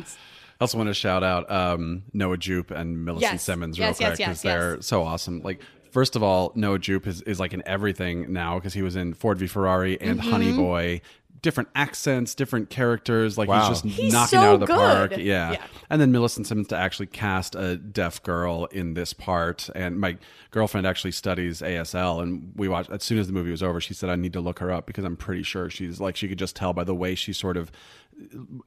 [0.59, 3.43] I also want to shout out um, Noah Jupe and Millicent Yes.
[3.43, 4.85] Simmons real yes, quick yes, because they're yes.
[4.85, 5.41] so awesome.
[5.41, 8.95] Like First of all, Noah Jupe is, is like in everything now because he was
[8.95, 10.29] in Ford v Ferrari and Mm-hmm.
[10.29, 11.01] Honey Boy.
[11.41, 13.37] Different accents, different characters.
[13.37, 13.59] Like Wow.
[13.69, 14.75] he's just He's knocking so out of the good.
[14.75, 15.11] park.
[15.17, 15.51] Yeah.
[15.51, 15.65] Yeah.
[15.89, 19.69] And then Millicent Simmons to actually cast a deaf girl in this part.
[19.75, 20.17] And my
[20.51, 22.21] girlfriend actually studies ASL.
[22.21, 24.41] And we watched, as soon as the movie was over, she said, I need to
[24.41, 26.95] look her up because I'm pretty sure she's like, she could just tell by the
[26.95, 27.71] way she sort of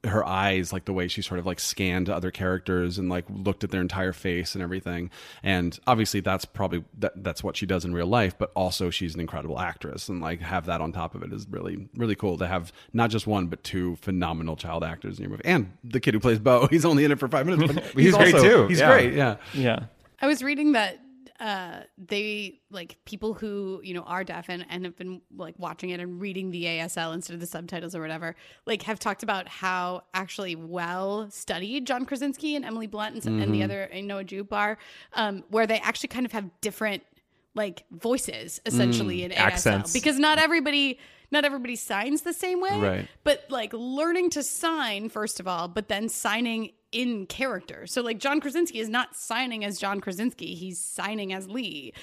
[0.05, 3.63] her eyes, like the way she sort of like scanned other characters and like looked
[3.63, 5.09] at their entire face and everything.
[5.43, 8.37] And obviously, that's probably that, that's what she does in real life.
[8.37, 11.47] But also, she's an incredible actress, and like have that on top of it is
[11.49, 15.31] really really cool to have not just one but two phenomenal child actors in your
[15.31, 15.45] movie.
[15.45, 18.15] And the kid who plays Beau, he's only in it for five minutes, but He's
[18.15, 18.67] great, also- too.
[18.67, 18.91] He's Yeah.
[18.91, 19.35] great, yeah.
[19.53, 19.79] Yeah.
[20.21, 20.99] I was reading that
[21.41, 25.89] uh, they like people who you know are deaf and, and have been like watching
[25.89, 28.35] it and reading the ASL instead of the subtitles or whatever,
[28.67, 33.41] like have talked about how actually well studied John Krasinski and Emily Blunt and, some-
[33.41, 34.77] and the other and Noah Jupe are,
[35.13, 37.01] um, where they actually kind of have different
[37.55, 39.91] like voices essentially in ASL Accents.
[39.93, 40.99] because not everybody
[41.31, 43.07] not everybody signs the same way Right.
[43.25, 47.87] but like learning to sign first of all but then signing in character.
[47.87, 50.55] So like john krasinski is not signing as john krasinski.
[50.55, 51.93] He's signing as lee.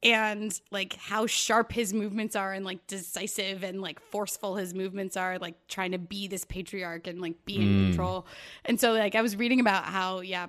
[0.00, 5.16] And like how sharp his movements are and like decisive and like forceful his movements
[5.16, 7.86] are like trying to be this patriarch and like be in hmm.
[7.88, 8.26] control.
[8.64, 10.46] And so like i was reading about how yeah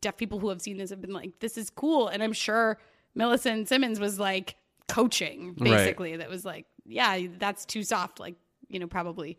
[0.00, 2.08] deaf people who have seen this have been like this is cool.
[2.08, 2.78] And i'm sure
[3.14, 4.56] millicent simmons was like
[4.88, 5.70] coaching Right.
[5.70, 6.16] basically.
[6.16, 8.34] That was like yeah that's too soft like
[8.68, 9.38] you know probably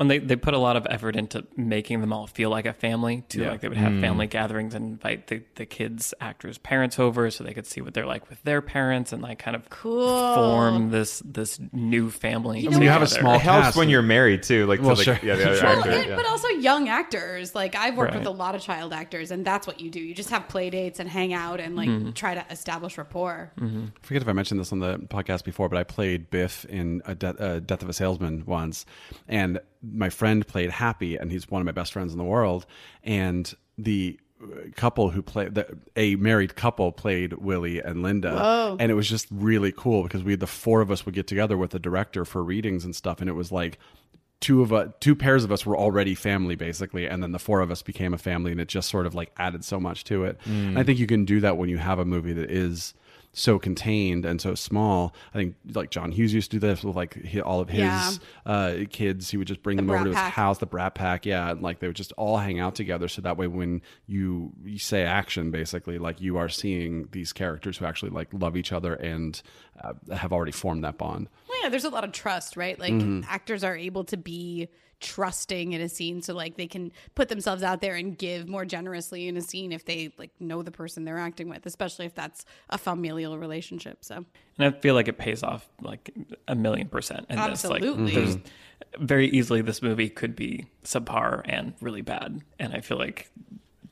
[0.00, 2.72] when they, they put a lot of effort into making them all feel like a
[2.72, 4.00] family too like they would have hmm.
[4.00, 7.92] family gatherings and invite the, the kids actors parents over so they could see what
[7.92, 10.34] they're like with their parents and like kind of Cool.
[10.34, 13.88] form this this new family know When you have a small It helps cast when
[13.88, 15.20] of- you're married too, like Well, to the, sure.
[15.22, 15.68] yeah, the other Sure.
[15.68, 15.90] actor.
[15.90, 16.16] And- yeah.
[16.16, 19.66] but also young actors like i've worked with a lot of child actors and that's
[19.66, 22.12] what you do you just have play dates and hang out and like mm-hmm.
[22.12, 23.84] try to establish rapport mm-hmm.
[23.84, 27.02] I forget if I mentioned this on the podcast before, but I played Biff in
[27.04, 28.86] a De- uh, Death of a Salesman once,
[29.28, 32.66] and my friend played Happy, and he's one of my best friends in the world.
[33.02, 38.90] And the uh, couple who played the, a married couple played Willie and Linda, and
[38.90, 41.70] it was just really cool because we the four of us would get together with
[41.70, 43.78] the director for readings and stuff, and it was like
[44.40, 47.60] two of us two pairs of us were already family basically and then the four
[47.60, 50.24] of us became a family and it just sort of like added so much to
[50.24, 50.38] it.
[50.46, 52.94] And i think you can do that when you have a movie that is
[53.32, 55.14] so contained and so small.
[55.32, 57.78] I think like john hughes used to do this with like he, all of his
[57.78, 58.10] Yeah.
[58.44, 59.30] uh, kids.
[59.30, 60.32] He would just bring them over to his Pack.
[60.32, 61.24] house the brat pack.
[61.26, 64.52] Yeah and like they would just all hang out together so that way when you
[64.64, 68.72] you say action basically like you are seeing these characters who actually like love each
[68.72, 69.40] other and
[69.82, 71.28] uh, have already formed that bond.
[71.48, 72.78] Well, yeah there's a lot of trust right?
[72.78, 74.68] Like actors are able to be
[75.00, 78.64] trusting in a scene so like they can put themselves out there and give more
[78.64, 82.14] generously in a scene if they like know the person they're acting with especially if
[82.14, 84.24] that's a familial relationship so
[84.58, 86.14] and i feel like it pays off like
[86.48, 87.88] a million percent and Absolutely.
[87.88, 88.38] like, there's
[88.98, 93.30] very easily this movie could be subpar and really bad and i feel like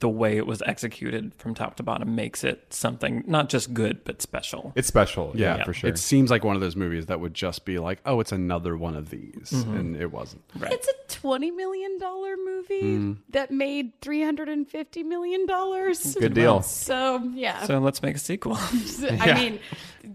[0.00, 4.04] the way it was executed from top to bottom makes it something not just good
[4.04, 5.90] but special It's special, yeah, Yeah, for sure.
[5.90, 8.76] It seems like one of those movies that would just be like, oh, it's another
[8.76, 9.76] one of these, Mm-hmm.
[9.76, 10.42] and it wasn't.
[10.58, 13.16] right It's a twenty million dollar movie Mm.
[13.30, 16.14] that made three hundred and fifty million dollars.
[16.14, 16.62] Good deal.
[16.62, 18.56] So yeah, so let's make a sequel
[19.20, 19.58] I mean,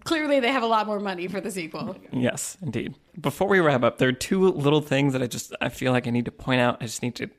[0.06, 1.96] clearly they have a lot more money for the sequel.
[2.12, 2.96] Yes, indeed.
[3.20, 6.08] Before we wrap up, there are two little things that I just I feel like
[6.08, 6.78] I need to point out.
[6.82, 7.30] I just need to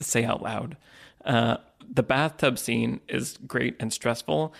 [0.00, 0.76] say out loud.
[1.24, 1.58] Uh,
[1.92, 4.54] the bathtub scene is great and stressful.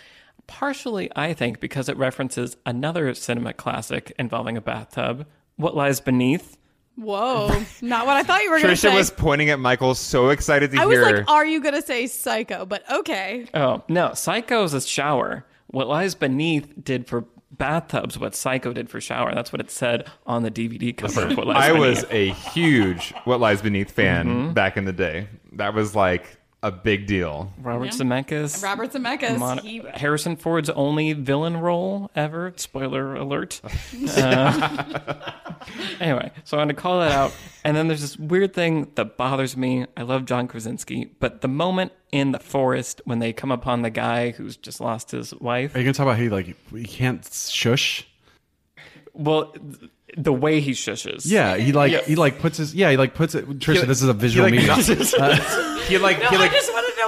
[0.47, 5.27] Partially, I think, because it references another cinema classic involving a bathtub,
[5.57, 6.57] What Lies Beneath.
[6.97, 7.49] Whoa,
[7.81, 8.95] not what I thought you were going to Trisha say.
[8.97, 10.85] was pointing at Michael, so excited to hear it.
[10.85, 12.67] I was like, are you going to say Psycho?
[12.67, 13.47] But okay.
[13.55, 15.47] Oh, no, Psycho is a shower.
[15.69, 19.35] What Lies Beneath did for bathtubs what Psycho did for shower.
[19.35, 21.81] That's what it said on the DVD cover What Lies I Beneath.
[21.81, 24.53] was a huge What Lies Beneath fan Mm-hmm.
[24.53, 25.29] back in the day.
[25.53, 27.53] That was like a big deal.
[27.63, 27.91] Robert Yeah.
[27.93, 28.63] Zemeckis.
[28.63, 29.39] Robert Zemeckis.
[29.39, 32.53] Mon- he, Harrison Ford's only villain role ever.
[32.57, 33.61] Spoiler alert.
[34.17, 35.33] Uh,
[36.01, 37.33] anyway, so I wanted to call that out.
[37.65, 39.87] And then there's this weird thing that bothers me.
[39.97, 43.91] I love John Krasinski, but the moment in the forest when they come upon the
[43.91, 46.85] guy who's just lost his wife, Are you gonna talk about how he like he
[46.85, 48.07] can't shush?
[49.13, 49.55] well,
[50.17, 51.23] the way he shushes.
[51.25, 53.47] Yeah, he like he like puts his yeah he like puts it.
[53.59, 54.77] Trisha, this is a visual like, medium.
[54.77, 56.53] not- uh, he like No, he like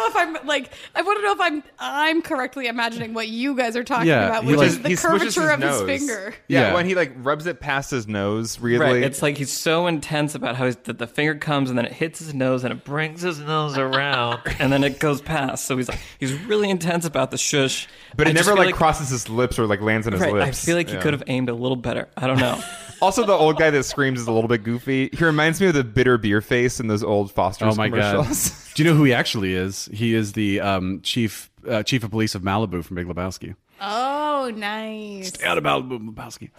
[0.02, 2.66] I want to know if I'm like I want to know if I'm I'm correctly
[2.66, 5.02] imagining what you guys are talking Yeah, about, he which like- is the he smushes
[5.02, 5.88] curvature his of nose.
[5.88, 6.34] his finger.
[6.48, 6.74] Yeah, Yeah.
[6.74, 8.78] when he like rubs it past his nose, really.
[8.84, 9.02] Right.
[9.02, 11.92] It's like he's so intense about how he's, that the finger comes and then it
[11.92, 15.64] hits his nose and it brings his nose around and then it goes past.
[15.66, 17.88] So he's like he's really intense about the shush.
[18.16, 20.22] but I it just never feel like, crosses his lips or like lands on his
[20.22, 20.46] Right, lips.
[20.46, 21.00] I feel like he Yeah.
[21.02, 22.08] could have aimed a little better.
[22.16, 22.60] I don't know.
[23.02, 25.10] Also, the old guy that screams is a little bit goofy.
[25.12, 28.12] He reminds me of the bitter beer face in those old Foster's Oh my god!
[28.12, 28.71] commercials.
[28.74, 29.86] Do you know who he actually is?
[29.92, 33.54] He is the um, chief uh, chief of police of Malibu from Big Lebowski.
[33.80, 35.28] Oh, nice.
[35.28, 36.50] Stay out of Malibu, Lebowski.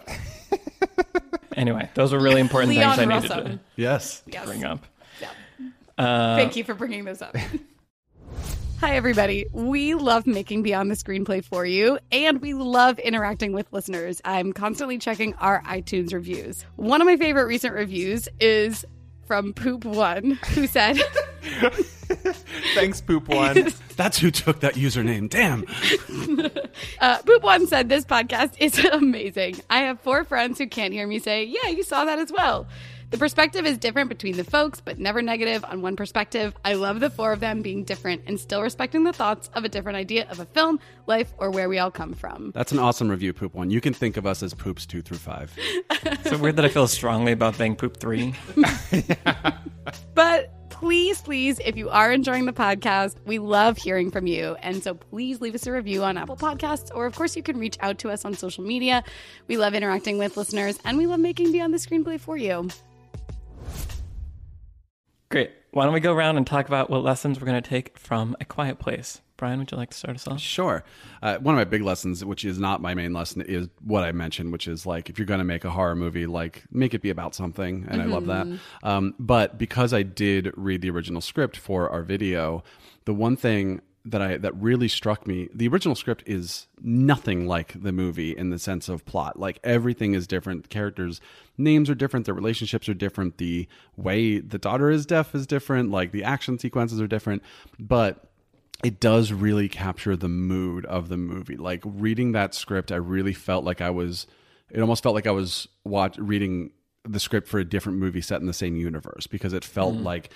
[1.56, 3.42] anyway, those were really important Leon things I needed Russom.
[3.44, 4.22] to Yes.
[4.26, 4.46] Yes.
[4.46, 4.84] bring up.
[5.20, 7.36] Yeah, thank you for bringing this up.
[8.80, 9.46] Hi, everybody.
[9.52, 14.20] We love making Beyond the Screenplay for you, and we love interacting with listeners.
[14.24, 16.64] I'm constantly checking our iTunes reviews.
[16.76, 18.84] One of my favorite recent reviews is
[19.26, 20.98] from Poop One, who said,
[22.74, 23.72] Thanks, poop one.
[23.96, 25.28] That's who took that username.
[25.28, 25.64] Damn.
[27.00, 29.60] uh, Poop One said, This podcast is amazing.
[29.70, 32.66] I have four friends who can't hear me say, Yeah, you saw that as well.
[33.10, 36.56] The perspective is different between the folks, but never negative on one perspective.
[36.64, 39.68] I love the four of them being different and still respecting the thoughts of a
[39.68, 42.50] different idea of a film, life, or where we all come from.
[42.54, 43.70] That's an awesome review, Poop One.
[43.70, 45.56] You can think of us as Poops two through five.
[46.24, 48.34] So weird that I feel strongly about being poop three.
[50.14, 50.52] But
[50.84, 54.54] please, please, if you are enjoying the podcast, we love hearing from you.
[54.60, 57.56] And so please leave us a review on Apple Podcasts, or of course, you can
[57.58, 59.02] reach out to us on social media.
[59.48, 62.68] We love interacting with listeners, and we love making Beyond the Screenplay for you.
[65.30, 65.52] Great.
[65.70, 68.36] Why don't we go around and talk about what lessons we're going to take from
[68.38, 69.22] A Quiet Place?
[69.44, 70.40] Brian, would you like to start us off?
[70.40, 70.82] Sure.
[71.20, 74.10] Uh, one of my big lessons, which is not my main lesson, is what I
[74.10, 77.02] mentioned, which is like if you're going to make a horror movie, like make it
[77.02, 78.46] be about something, and I love that.
[78.82, 82.64] Um, but because I did read the original script for our video,
[83.04, 87.82] the one thing that I that really struck me, the original script is nothing like
[87.82, 89.38] the movie in the sense of plot.
[89.38, 90.62] Like everything is different.
[90.62, 91.20] The characters'
[91.58, 92.24] names are different.
[92.24, 93.36] Their relationships are different.
[93.36, 93.68] The
[93.98, 95.90] way the daughter is deaf is different.
[95.90, 97.42] Like the action sequences are different.
[97.78, 98.30] But
[98.84, 101.56] it does really capture the mood of the movie.
[101.56, 104.26] Like reading that script, I really felt like I was.
[104.70, 106.70] It almost felt like I was watch reading
[107.04, 110.30] the script for a different movie set in the same universe because it felt like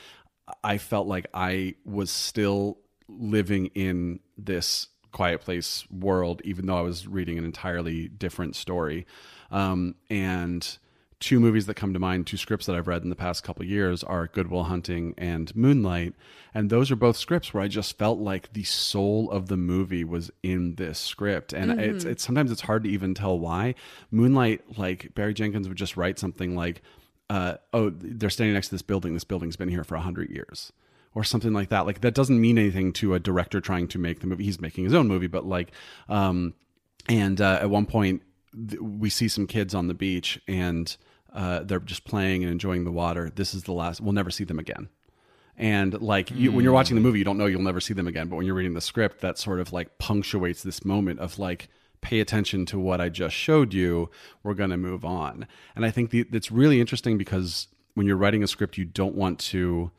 [0.62, 2.78] I felt like I was still
[3.08, 9.06] living in this quiet place world, even though I was reading an entirely different story.
[9.50, 10.78] Um, and
[11.20, 13.62] two movies that come to mind, two scripts that I've read in the past couple
[13.62, 16.14] of years are Good Will Hunting and Moonlight.
[16.54, 20.04] And those are both scripts where I just felt like the soul of the movie
[20.04, 21.52] was in this script.
[21.52, 23.74] And it's, it's sometimes it's hard to even tell why.
[24.10, 26.82] Moonlight, like Barry Jenkins would just write something like,
[27.30, 29.14] uh, oh, they're standing next to this building.
[29.14, 30.72] This building's been here for a hundred years
[31.14, 31.84] or something like that.
[31.84, 34.44] Like that doesn't mean anything to a director trying to make the movie.
[34.44, 35.72] He's making his own movie, but like,
[36.08, 36.54] um,
[37.08, 38.22] and uh, at one point
[38.68, 40.96] th- we see some kids on the beach and
[41.32, 43.30] uh, they're just playing and enjoying the water.
[43.34, 44.00] This is the last.
[44.00, 44.88] We'll never see them again.
[45.56, 48.06] And like you, when you're watching the movie, you don't know you'll never see them
[48.06, 48.28] again.
[48.28, 51.68] But when you're reading the script, that sort of like punctuates this moment of like,
[52.00, 54.08] pay attention to what I just showed you.
[54.44, 55.48] We're going to move on.
[55.74, 59.16] And I think the, it's really interesting because when you're writing a script, you don't
[59.16, 59.90] want to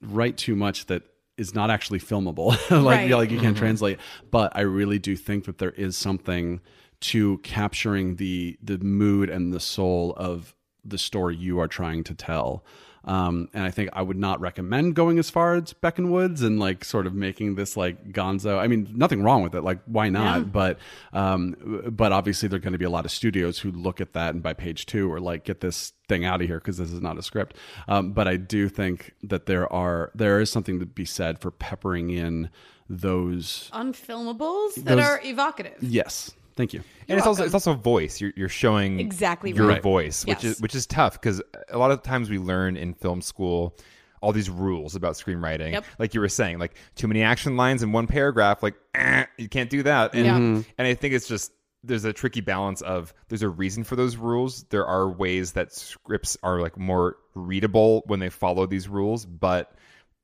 [0.00, 1.02] write too much that
[1.36, 2.48] is not actually filmable.
[2.70, 3.10] like, Right.
[3.10, 3.98] yeah, like you can't translate.
[4.30, 6.60] But I really do think that there is something
[6.98, 10.54] to capturing the the mood and the soul of
[10.88, 12.64] the story you are trying to tell.
[13.06, 16.84] Um, and I think I would not recommend going as far as Beck and like
[16.84, 18.58] sort of making this like gonzo.
[18.58, 19.62] I mean, nothing wrong with it.
[19.62, 20.50] Like, why not?
[20.52, 20.78] But,
[21.12, 24.12] um, but obviously there are going to be a lot of studios who look at
[24.14, 26.90] that and by page two or like, get this thing out of here because this
[26.90, 27.56] is not a script.
[27.86, 31.52] Um, but I do think that there are there is something to be said for
[31.52, 32.50] peppering in
[32.88, 33.70] those.
[33.72, 35.76] Unfilmables that Those- are evocative.
[35.80, 36.82] Yes, thank you.
[37.08, 38.20] and it's also it's also voice.
[38.20, 39.82] You're you're showing Exactly your right.
[39.82, 40.56] voice, which Yes.
[40.56, 41.40] is which is tough because
[41.70, 43.76] a lot of times we learn in film school
[44.22, 45.72] all these rules about screenwriting.
[45.72, 45.84] Yep.
[45.98, 48.62] Like you were saying, like too many action lines in one paragraph.
[48.62, 50.14] Like eh, you can't do that.
[50.14, 50.34] And Yeah.
[50.38, 50.56] Mm-hmm.
[50.60, 50.64] Mhm.
[50.78, 51.52] and I think it's just
[51.84, 54.64] there's a tricky balance of there's a reason for those rules.
[54.70, 59.72] There are ways that scripts are like more readable when they follow these rules, but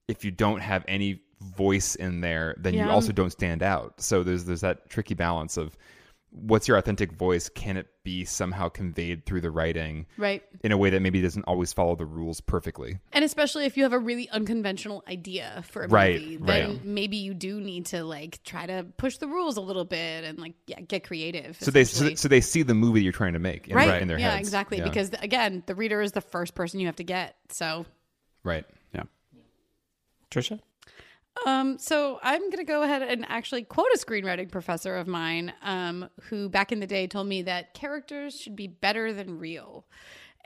[0.08, 1.22] if you don't have any
[1.56, 4.00] voice in there, then you also don't stand out.
[4.00, 5.76] So there's there's that tricky balance of
[6.34, 7.48] what's your authentic voice?
[7.50, 10.42] Can it be somehow conveyed through the writing Right.
[10.64, 12.98] in a way that maybe doesn't always follow the rules perfectly?
[13.12, 16.46] And especially if you have a really unconventional idea for a Right, movie, right.
[16.46, 20.24] then maybe you do need to like try to push the rules a little bit
[20.24, 21.58] and like yeah, get creative.
[21.60, 24.08] So they so, so they see the movie you're trying to make in, right in
[24.08, 24.48] their yeah, heads.
[24.48, 24.78] exactly.
[24.78, 24.84] Yeah.
[24.84, 27.36] Because again, the reader is the first person you have to get.
[27.50, 27.84] So
[28.42, 28.64] right.
[28.94, 29.02] Yeah.
[30.30, 30.60] Trisha?
[31.46, 36.08] Um, so I'm gonna go ahead and actually quote a screenwriting professor of mine, um,
[36.22, 39.84] who back in the day told me that characters should be better than real.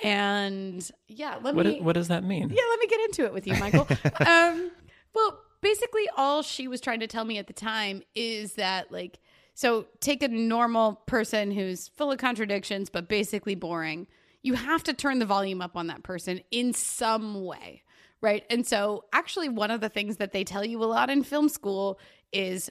[0.03, 2.51] And yeah, let What, me what does that mean?
[2.51, 3.86] yeah, let me get into it with you, Michael.
[4.26, 4.70] um,
[5.14, 9.18] well, basically, all she was trying to tell me at the time is that, like,
[9.55, 14.07] so take a normal person who's full of contradictions, but basically boring.
[14.42, 17.82] You have to turn the volume up on that person in some way,
[18.20, 18.44] right?
[18.50, 21.48] And so, actually, one of the things that they tell you a lot in film
[21.48, 21.98] school
[22.32, 22.70] is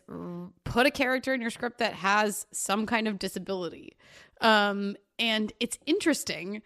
[0.63, 3.95] put a character in your script that has some kind of disability.
[4.41, 6.61] Um, and it's interesting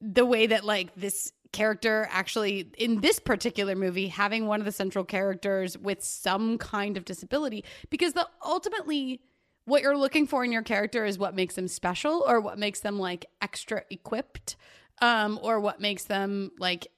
[0.00, 4.72] the way that like this character actually in this particular movie having one of the
[4.72, 9.20] central characters with some kind of disability because the ultimately
[9.64, 12.80] what you're looking for in your character is what makes them special or what makes
[12.80, 14.56] them like extra equipped
[15.00, 16.88] um or what makes them like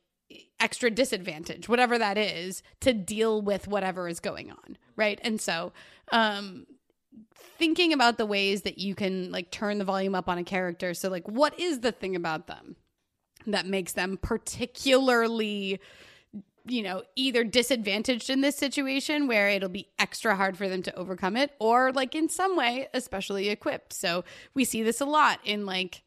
[0.60, 5.20] extra disadvantage whatever that is to deal with whatever is going on right?
[5.22, 5.72] And so
[6.12, 6.66] um
[7.34, 10.94] thinking about the ways that you can like turn the volume up on a character
[10.94, 12.76] so like what is the thing about them
[13.46, 15.80] that makes them particularly
[16.70, 20.94] you know either disadvantaged in this situation where it'll be extra hard for them to
[20.94, 23.92] overcome it or like in some way especially equipped?
[23.92, 26.02] So we see this a lot in like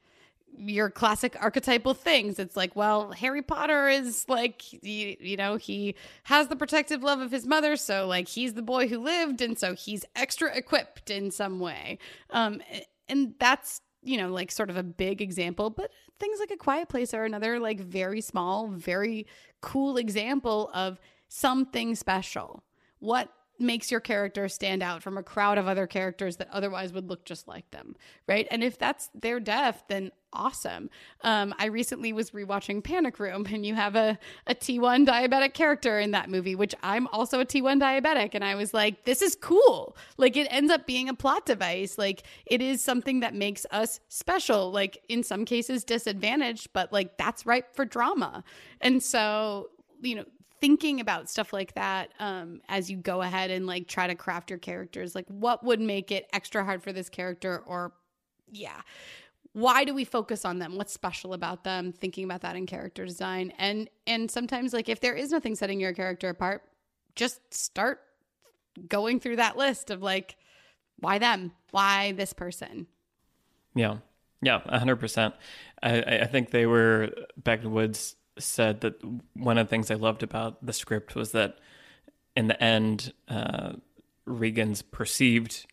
[0.55, 2.39] your classic archetypal things.
[2.39, 7.19] It's like well harry potter is like you, you know he has the protective love
[7.19, 11.09] of his mother so like he's the boy who lived and so he's extra equipped
[11.09, 11.97] in some way.
[12.29, 12.61] Um
[13.09, 16.89] and that's you know like sort of a big example but things like a quiet
[16.89, 19.27] place are another like very small very
[19.61, 22.63] cool example of something special.
[22.99, 27.07] What makes your character stand out from a crowd of other characters that otherwise would
[27.07, 27.95] look just like them
[28.27, 28.47] right?
[28.51, 30.89] And if that's their deaf then awesome.
[31.25, 35.99] Um, i recently was rewatching panic room and you have a, a t1 diabetic character
[35.99, 39.35] in that movie which i'm also a t1 diabetic and i was like this is
[39.35, 39.95] cool.
[40.17, 41.97] Like it ends up being a plot device.
[41.97, 47.17] Like it is something that makes us special like in some cases disadvantaged but like
[47.17, 48.43] that's ripe for drama.
[48.79, 49.69] And so
[50.01, 50.25] you know
[50.61, 54.49] thinking about stuff like that um, as you go ahead and like try to craft
[54.49, 57.91] your characters like what would make it extra hard for this character or
[58.51, 58.81] yeah.
[59.53, 60.77] Why do we focus on them?
[60.77, 61.91] What's special about them?
[61.91, 63.51] Thinking about that in character design.
[63.57, 66.63] And and sometimes like if there is nothing setting your character apart
[67.15, 67.99] just start
[68.87, 70.37] going through that list of like
[70.97, 71.51] why them?
[71.71, 72.87] Why this person?
[73.73, 73.97] Yeah,
[74.41, 75.33] yeah, hundred percent.
[75.81, 78.95] I I think they were Beck and Woods said that
[79.33, 81.57] one of the things I loved about the script was that
[82.35, 83.73] in the end, uh,
[84.25, 85.65] Regan's perceived,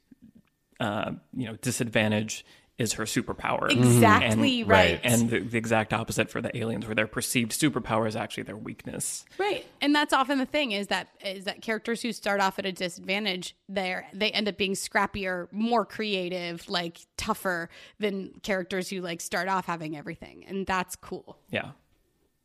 [0.80, 2.44] uh, you know, disadvantage
[2.78, 3.68] is her superpower.
[3.72, 5.00] Exactly And- right.
[5.02, 8.56] And the, the exact opposite for the aliens, where their perceived superpower is actually their
[8.56, 9.24] weakness.
[9.36, 9.66] Right.
[9.80, 12.70] And that's often the thing is that is that characters who start off at a
[12.72, 19.20] disadvantage, they're they end up being scrappier, more creative, like tougher than characters who like
[19.20, 20.44] start off having everything.
[20.46, 21.36] And that's cool.
[21.50, 21.72] Yeah,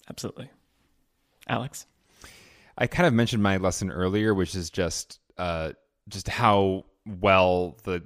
[0.09, 0.49] absolutely.
[1.47, 1.85] Alex.
[2.77, 5.73] I kind of mentioned my lesson earlier, which is just uh,
[6.09, 8.03] just how well the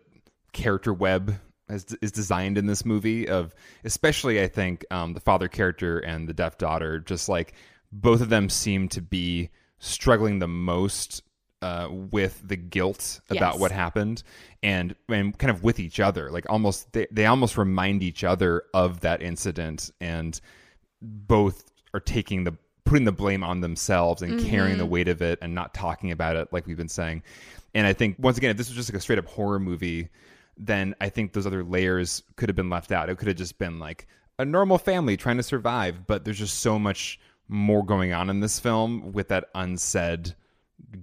[0.53, 1.35] character web
[1.69, 3.29] is, is designed in this movie.
[3.29, 7.53] Of especially, I think um, the father character and the deaf daughter, just like
[7.91, 11.21] both of them seem to be struggling the most
[11.61, 13.61] uh, with the guilt about Yes.
[13.61, 14.21] what happened,
[14.61, 16.29] and and kind of with each other.
[16.29, 20.39] Like almost they they almost remind each other of that incident, and
[21.01, 21.63] both
[21.93, 24.93] are taking the putting the blame on themselves and carrying the mm-hmm.
[24.93, 27.21] weight of it and not talking about it like we've been saying.
[27.75, 30.07] And I think once again, if this was just like a straight up horror movie,
[30.57, 33.09] then I think those other layers could have been left out.
[33.09, 34.07] It could have just been like
[34.39, 37.19] a normal family trying to survive, but there's just so much
[37.49, 40.35] more going on in this film with that unsaid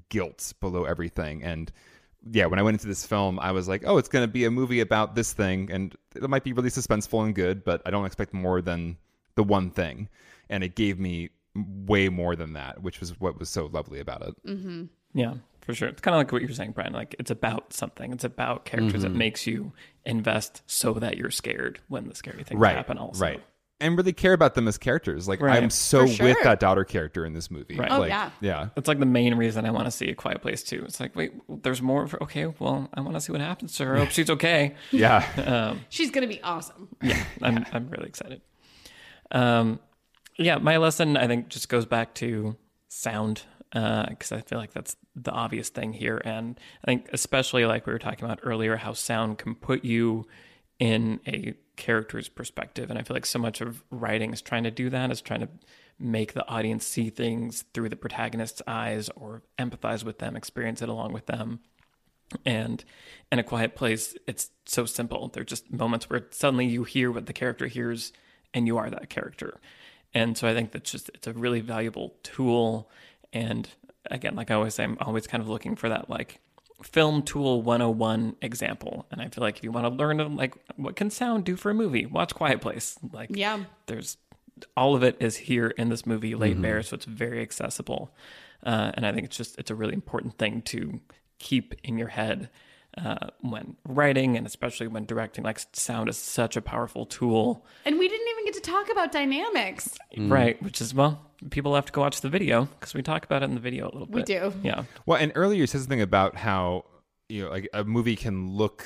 [0.09, 1.43] guilt below everything.
[1.43, 1.71] And
[2.31, 4.45] yeah, when I went into this film, I was like, oh, it's going to be
[4.45, 7.91] a movie about this thing, and it might be really suspenseful and good, but I
[7.91, 8.97] don't expect more than
[9.35, 10.09] the one thing.
[10.51, 14.23] And it gave me way more than that, which was what was so lovely about
[14.23, 14.89] it.
[15.15, 15.89] Yeah, for sure.
[15.89, 16.93] It's kind of like what you're saying, Brian.
[16.93, 18.13] Like it's about something.
[18.13, 19.13] It's about characters Mm-hmm.
[19.13, 19.73] that makes you
[20.05, 22.99] invest so that you're scared when the scary things right happen.
[22.99, 23.43] Also, right
[23.81, 25.27] and really care about them as characters.
[25.27, 25.61] Like Right.
[25.63, 26.27] I'm so sure.
[26.27, 27.75] with that daughter character in this movie.
[27.77, 27.91] Right.
[27.91, 28.31] Oh, Like, yeah.
[28.41, 28.69] yeah.
[28.77, 30.85] That's like the main reason I want to see A Quiet Place too.
[30.87, 31.33] It's like, wait,
[31.65, 32.07] there's more.
[32.07, 33.97] For, okay, well, I want to see what happens to her.
[33.97, 34.77] I hope she's okay.
[34.93, 35.75] Yeah.
[35.89, 36.89] She's gonna be awesome.
[37.03, 38.43] yeah, I'm I'm really excited.
[39.33, 39.81] Um,
[40.37, 42.57] yeah, my lesson I think just goes back to
[42.89, 47.65] sound uh, because I feel like that's the obvious thing here, and I think especially
[47.67, 50.27] like we were talking about earlier, how sound can put you
[50.79, 54.71] in a character's perspective, and I feel like so much of writing is trying to
[54.71, 55.49] do that, is trying to
[55.99, 60.89] make the audience see things through the protagonist's eyes or empathize with them, experience it
[60.89, 61.61] along with them.
[62.45, 62.85] And
[63.31, 65.29] in a quiet place, it's so simple.
[65.29, 68.13] There are just moments where suddenly you hear what the character hears
[68.53, 69.61] and you are that character.
[70.15, 72.89] And so I think that's just, it's a really valuable tool.
[73.33, 73.69] And
[74.11, 76.41] again, like I always say, I'm always kind of looking for that like
[76.83, 79.07] film tool 101 example.
[79.11, 81.71] And I feel like if you want to learn like what can sound do for
[81.71, 82.97] a movie, watch Quiet Place.
[83.13, 83.65] Like, Yeah.
[83.87, 84.17] there's
[84.77, 88.15] all of it is here in this movie laid bare so it's very accessible
[88.65, 91.01] uh, and i think it's just it's a really important thing to
[91.41, 92.49] keep in your head
[92.97, 97.99] uh, when writing and especially when directing like sound is such a powerful tool And
[97.99, 98.24] we didn't even
[98.55, 99.97] get to talk about dynamics.
[100.17, 100.31] Mm.
[100.31, 103.43] right which is well people have to go watch the video because we talk about
[103.43, 104.53] it in the video a little bit We do.
[104.63, 106.85] yeah Well, and earlier you said something about how
[107.29, 108.85] you know like a movie can look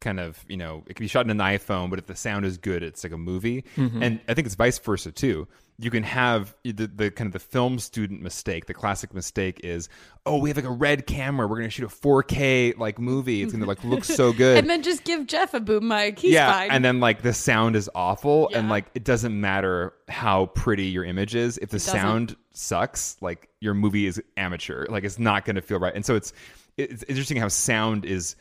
[0.00, 2.44] kind of you know it can be shot in an iPhone, but if the sound
[2.46, 3.64] is good, it's like a movie.
[3.76, 4.02] Mm-hmm.
[4.02, 5.46] And I think it's vice versa too.
[5.80, 8.66] You can have the, the kind of the film student mistake.
[8.66, 9.88] The classic mistake is,
[10.26, 11.46] oh, we have like a red camera.
[11.46, 13.42] We're going to shoot a 4K like movie.
[13.42, 14.58] It's going to like look so good.
[14.58, 16.18] And then just give Jeff a boom mic.
[16.18, 16.70] He's yeah, fine.
[16.70, 21.04] and then like the sound is awful, and like it doesn't matter how pretty your
[21.04, 21.58] image is.
[21.58, 24.86] If the sound sucks, like your movie is amateur.
[24.88, 25.94] Like it's not going to feel right.
[25.94, 26.32] And so it's
[26.76, 28.36] it's interesting how sound is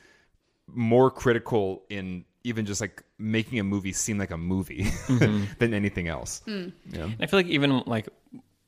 [0.68, 4.84] more critical in even just like making a movie seem like a movie
[5.60, 6.42] than anything else.
[6.48, 7.10] Yeah.
[7.20, 8.08] I feel like even like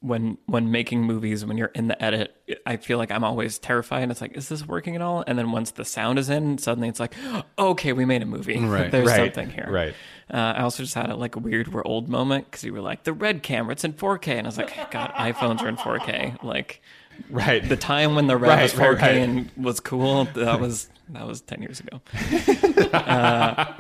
[0.02, 4.02] when when making movies, when you're in the edit, I feel like I'm always terrified.
[4.02, 5.24] And it's like, is this working at all?
[5.28, 7.14] And then once the sound is in, suddenly it's like,
[7.60, 8.58] okay, we made a movie.
[8.58, 8.90] Right.
[8.92, 9.18] There's Right.
[9.34, 9.68] something here.
[9.70, 9.94] Right.
[10.34, 12.82] Uh, I also just had a, like a weird we're old moment because you were
[12.82, 15.78] like the red camera, it's in 4K, and I was like, God, iPhones are in
[15.78, 16.42] 4K.
[16.44, 16.82] Like
[17.30, 17.68] Right.
[17.68, 19.16] the time when the red Right, was 4K right, right.
[19.18, 22.02] and was cool, that was that was 10 years ago.
[22.94, 23.74] uh,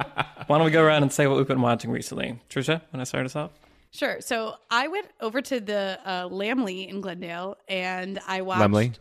[0.48, 2.40] why don't we go around and say what we've been watching recently?
[2.50, 3.52] Trisha, when I start us off.
[3.92, 4.22] Sure.
[4.22, 8.62] So I went over to the uh, Laemmle in Glendale and I watched.
[8.62, 8.96] Laemmle?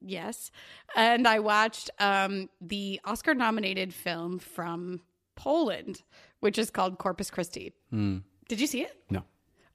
[0.00, 0.50] Yes.
[0.94, 5.00] And I watched um, the Oscar nominated film from
[5.34, 6.02] Poland,
[6.40, 7.72] which is called Corpus Christi.
[7.90, 8.96] Did you see it?
[9.10, 9.22] No.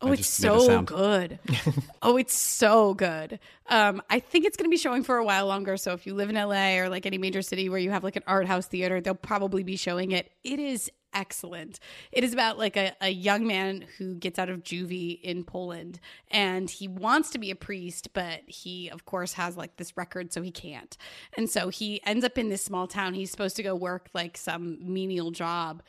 [0.04, 1.40] Oh, I it's just made a so good.
[2.02, 3.40] oh, it's so good.
[3.68, 5.78] Um, I think it's going to be showing for a while longer.
[5.78, 8.18] So if you live in LA or like any major city where you have like
[8.18, 10.32] an art house theater, they'll probably be showing it.
[10.44, 11.80] It is excellent.
[12.12, 16.00] It is about like a, a young man who gets out of juvie in Poland
[16.30, 20.34] and he wants to be a priest, but he, of course, has like this record,
[20.34, 20.98] so he can't.
[21.38, 23.14] And so he ends up in this small town.
[23.14, 25.82] He's supposed to go work like some menial job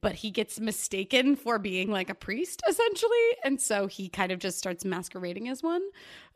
[0.00, 4.38] but he gets mistaken for being like a priest essentially and so he kind of
[4.38, 5.82] just starts masquerading as one.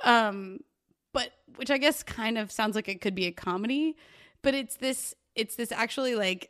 [0.05, 0.61] Um
[1.13, 3.97] but which i guess kind of sounds like it could be a comedy
[4.41, 6.49] but it's this it's this actually like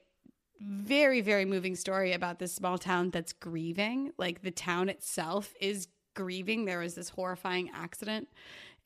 [0.63, 4.13] very very moving story about this small town that's grieving.
[4.17, 6.65] Like the town itself is grieving.
[6.65, 8.29] There was this horrifying accident.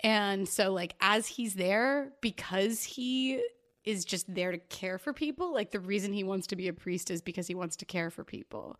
[0.01, 3.43] And so like as he's there because he
[3.87, 6.73] is just there to care for people like the reason he wants to be a
[6.73, 8.79] priest is because he wants to care for people.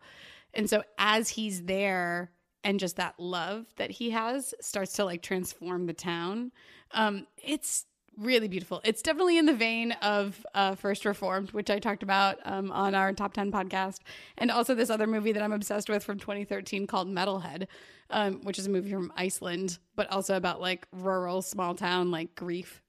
[0.53, 2.31] And so as he's there
[2.63, 6.51] and just that love that he has starts to like transform the town
[6.91, 7.85] um it's
[8.17, 8.81] really beautiful.
[8.83, 12.95] It's definitely in the vein of uh, first reformed which i talked about um, on
[12.95, 13.99] our top 10 podcast
[14.37, 17.67] and also this other movie that i'm obsessed with from 2013 called metalhead
[18.09, 22.33] um, which is a movie from iceland but also about like rural small town like
[22.35, 22.81] grief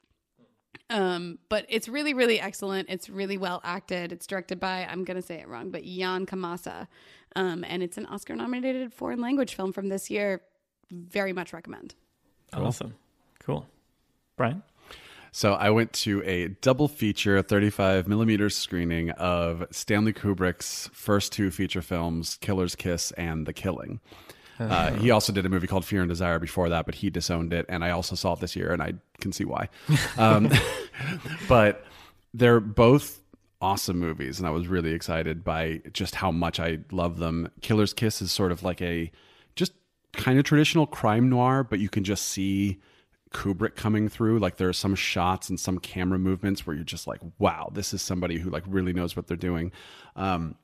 [0.90, 2.88] um, but it's really, really excellent.
[2.88, 4.12] It's really well acted.
[4.12, 6.86] It's directed by, I'm going to say it wrong, but Jan Komasa.
[7.36, 10.42] Um, and it's an Oscar nominated foreign language film from this year.
[10.90, 11.94] Very much recommend.
[12.52, 12.94] Awesome.
[13.40, 13.66] Cool.
[14.36, 14.62] Brian?
[15.30, 21.50] So I went to a double feature 35 millimeter screening of Stanley Kubrick's first two
[21.50, 24.00] feature films, Killer's Kiss and The Killing.
[24.68, 27.52] Uh, he also did a movie called Fear and Desire before that, but he disowned
[27.52, 29.68] it, and I also saw it this year, and I can see why.
[30.18, 30.50] Um,
[31.48, 31.84] but
[32.34, 33.20] they're both
[33.60, 37.50] awesome movies, and I was really excited by just how much I love them.
[37.60, 39.10] Killer's Kiss is sort of like a
[39.54, 39.72] just
[40.12, 42.78] kind of traditional crime noir, but you can just see
[43.32, 44.38] Kubrick coming through.
[44.38, 47.92] Like there are some shots and some camera movements where you're just like, wow, this
[47.92, 49.72] is somebody who like really knows what they're doing.
[50.16, 50.56] Um,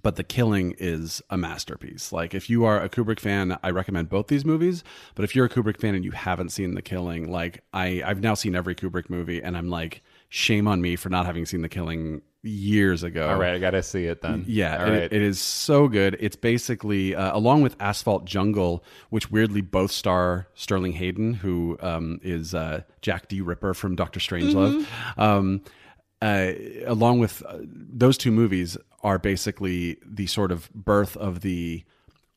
[0.00, 2.12] but The Killing is a masterpiece.
[2.12, 4.82] Like if you are a Kubrick fan, I recommend both these movies.
[5.14, 8.20] But if you're a Kubrick fan and you haven't seen The Killing, like I I've
[8.22, 11.60] now seen every Kubrick movie, and I'm like, shame on me for not having seen
[11.62, 13.28] The Killing years ago.
[13.28, 14.44] All right, I gotta see it then.
[14.48, 16.16] Yeah, all it- it is so good.
[16.18, 22.18] It's basically uh, along with Asphalt Jungle, which weirdly both star Sterling Hayden, who um,
[22.22, 23.42] is uh, Jack D.
[23.42, 24.86] Ripper from Doctor Strangelove.
[25.18, 25.60] Um,
[26.20, 26.52] uh,
[26.86, 31.84] along with uh, those two movies are basically the sort of birth of the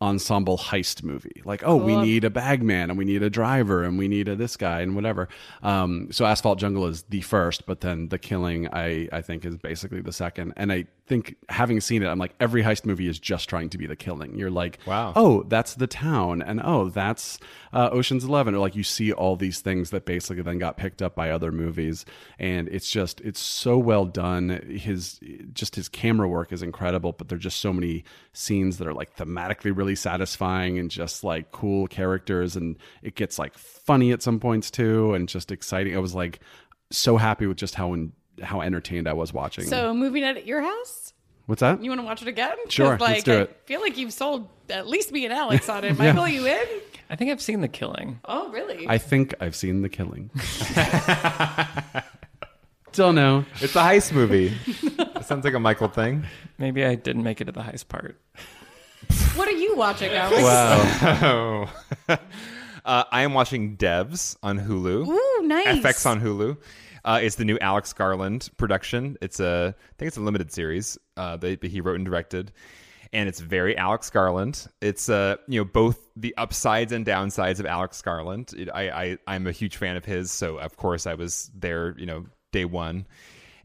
[0.01, 1.41] ensemble heist movie.
[1.45, 4.35] Like, oh, we need a bagman and we need a driver and we need a
[4.35, 5.29] this guy and whatever.
[5.63, 9.55] Um, so Asphalt Jungle is the first, but then The Killing, I I think, is
[9.57, 10.53] basically the second.
[10.57, 13.77] And I think having seen it, I'm like, every heist movie is just trying to
[13.77, 14.35] be The Killing.
[14.37, 15.13] You're like, Wow.
[15.15, 17.39] oh, that's the town, and oh, that's
[17.71, 21.01] uh, Ocean's Eleven, or like you see all these things that basically then got picked
[21.01, 22.05] up by other movies,
[22.39, 24.49] and it's just it's so well done.
[24.69, 25.19] His
[25.53, 28.03] just his camera work is incredible, but there're just so many
[28.33, 33.37] scenes that are like thematically really satisfying and just like cool characters, and it gets
[33.37, 35.95] like funny at some points too, and just exciting.
[35.95, 36.39] I was like
[36.89, 39.65] so happy with just how en- how entertained I was watching.
[39.65, 41.13] So movie night at your house?
[41.45, 41.83] What's that?
[41.83, 42.55] You want to watch it again?
[42.69, 43.61] Sure, let's like, do I it.
[43.65, 45.95] feel like you've sold at least me and Alex on it.
[45.99, 46.65] Michael, you in?
[47.07, 48.19] I think I've seen The Killing.
[48.25, 48.87] Oh, really?
[48.87, 50.31] I think I've seen The Killing.
[52.93, 53.45] Don't know.
[53.61, 54.53] It's a heist movie.
[54.65, 56.25] it sounds like a Michael thing.
[56.57, 58.19] Maybe I didn't make it to the heist part.
[59.35, 60.41] What are you watching, Alex?
[61.21, 61.73] Oh.
[62.85, 65.07] uh, I am watching Devs on Hulu.
[65.07, 65.79] Ooh, nice.
[65.79, 66.57] FX on Hulu.
[67.03, 69.17] Uh, it's the new Alex Garland production.
[69.21, 72.51] It's a, I think it's a limited series uh, that he wrote and directed,
[73.13, 74.67] and it's very Alex Garland.
[74.81, 78.53] It's uh, you know, both the upsides and downsides of Alex Garland.
[78.57, 81.95] It, I, I, I'm a huge fan of his, so of course I was there,
[81.97, 83.05] you know, day one.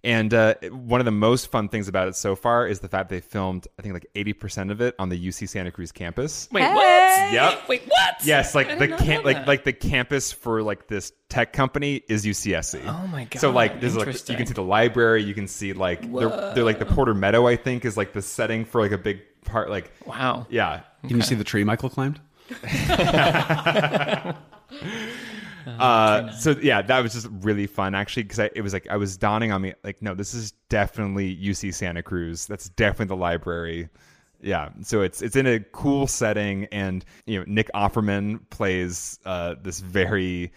[0.03, 3.11] And uh, one of the most fun things about it so far is the fact
[3.11, 6.49] they filmed, I think, like 80% of it on the UC Santa Cruz campus.
[6.51, 6.75] Wait, Hey!
[6.75, 7.33] what?
[7.33, 7.69] Yep.
[7.69, 8.15] Wait, what?
[8.25, 12.25] Yes, like the did camp, like like the campus for like this tech company is
[12.25, 12.83] UCSC.
[12.87, 13.41] Oh my god.
[13.41, 16.65] So like there's like you can see the library, you can see like they're, they're
[16.65, 19.69] like the Porter Meadow, I think, is like the setting for like a big part.
[19.71, 20.47] Like Wow.
[20.51, 22.21] yeah, Can you see the tree Michael climbed?
[25.67, 29.17] uh, so yeah, that was just really fun actually because it was like I was
[29.17, 32.47] dawning on me like no, this is definitely UC Santa Cruz.
[32.47, 33.89] That's definitely the library.
[34.43, 39.57] Yeah, so it's it's in a cool setting, and you know Nick Offerman plays uh,
[39.63, 40.53] this very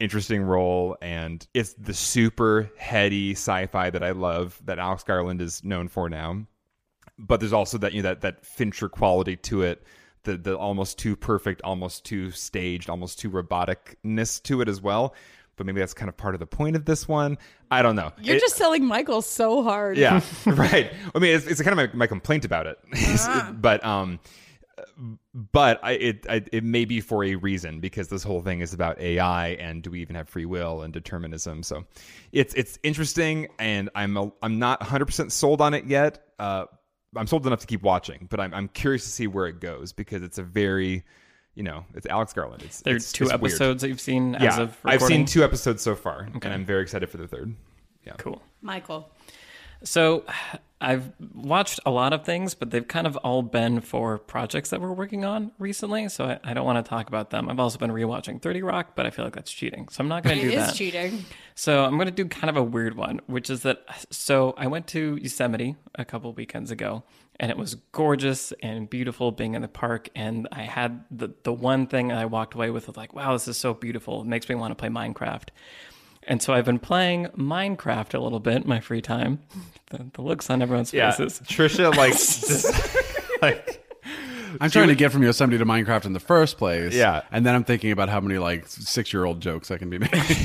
[0.00, 5.62] interesting role, and it's the super heady sci-fi that I love that Alex Garland is
[5.64, 6.46] known for now.
[7.18, 9.84] But there's also that you know that that Fincher quality to it,
[10.24, 15.14] the the almost too perfect, almost too staged, almost too roboticness to it as well.
[15.56, 17.36] But maybe that's kind of part of the point of this one.
[17.70, 18.12] I don't know.
[18.20, 19.96] You're It- just selling Michael so hard.
[19.98, 20.92] yeah, right.
[21.14, 23.52] I mean, it's, it's kind of my, my complaint about it, Ah.
[23.58, 24.20] but um,
[25.34, 28.72] but I, it I, it may be for a reason because this whole thing is
[28.72, 31.62] about AI and do we even have free will and determinism.
[31.62, 31.84] So
[32.32, 36.24] it's it's interesting, and I'm a, I'm not 100 percent sold on it yet.
[36.38, 36.66] Uh,
[37.16, 39.92] I'm sold enough to keep watching, but I'm I'm curious to see where it goes
[39.92, 41.04] because it's a very
[41.54, 42.62] you know, it's Alex Garland.
[42.62, 43.42] It's There are it's- two it's weird.
[43.42, 46.64] episodes that you've seen as Yeah, of I've seen two episodes so far, and I'm
[46.64, 47.52] very excited for the third.
[48.06, 48.40] Yeah, Cool.
[48.62, 49.10] Michael.
[49.82, 50.24] So
[50.80, 54.80] I've watched a lot of things, but they've kind of all been for projects that
[54.80, 56.08] we're working on recently.
[56.08, 57.48] So I, I don't want to talk about them.
[57.48, 59.88] I've also been rewatching 30 Rock, but I feel like that's cheating.
[59.88, 60.74] So I'm not going to do is that.
[60.74, 61.24] cheating.
[61.56, 64.68] So I'm going to do kind of a weird one, which is that so I
[64.68, 67.02] went to Yosemite a couple weekends ago
[67.40, 71.52] and it was gorgeous and beautiful being in the park and I had the the
[71.52, 74.20] one thing I walked away with was like, wow, this is so beautiful.
[74.20, 75.48] It makes me want to play Minecraft.
[76.28, 79.40] And so I've been playing Minecraft a little bit in my free time.
[79.90, 81.12] The, the looks on everyone's yeah.
[81.12, 81.40] faces.
[81.48, 83.82] Trisha like just like
[84.60, 86.92] I'm trying to get from Yosemite to Minecraft in the first place.
[86.92, 87.22] Yeah.
[87.32, 89.96] And then I'm thinking about how many like six year old jokes I can be
[89.98, 90.36] making.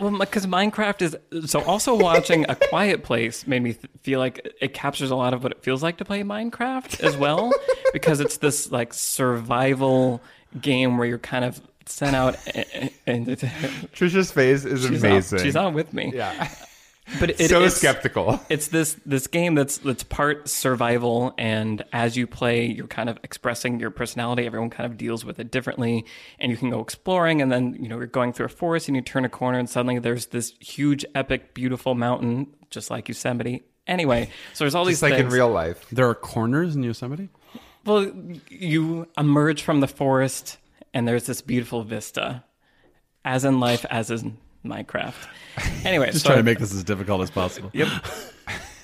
[0.00, 1.62] Well, because Minecraft is so.
[1.62, 5.42] Also, watching A Quiet Place made me th- feel like it captures a lot of
[5.42, 7.52] what it feels like to play Minecraft as well,
[7.92, 10.22] because it's this like survival
[10.58, 15.38] game where you're kind of sent out and, and Trisha's face is she's amazing.
[15.38, 16.12] On, she's on with me.
[16.14, 16.48] Yeah.
[17.18, 18.40] but it, so it's, skeptical.
[18.48, 23.18] It's this this game that's that's part survival, and as you play, you're kind of
[23.24, 24.46] expressing your personality.
[24.46, 26.04] Everyone kind of deals with it differently,
[26.38, 28.94] and you can go exploring, and then you know you're going through a forest, and
[28.96, 33.64] you turn a corner, and suddenly there's this huge, epic, beautiful mountain, just like Yosemite.
[33.86, 35.84] Anyway, so there's all Just these like in real life.
[35.90, 37.28] there are corners in Yosemite.
[37.84, 38.12] Well,
[38.48, 40.58] you emerge from the forest,
[40.94, 42.44] and there's this beautiful vista,
[43.24, 45.14] as in life, as in Minecraft.
[45.84, 47.70] Anyway, Just so trying to make this as difficult as possible.
[47.72, 47.88] Yep.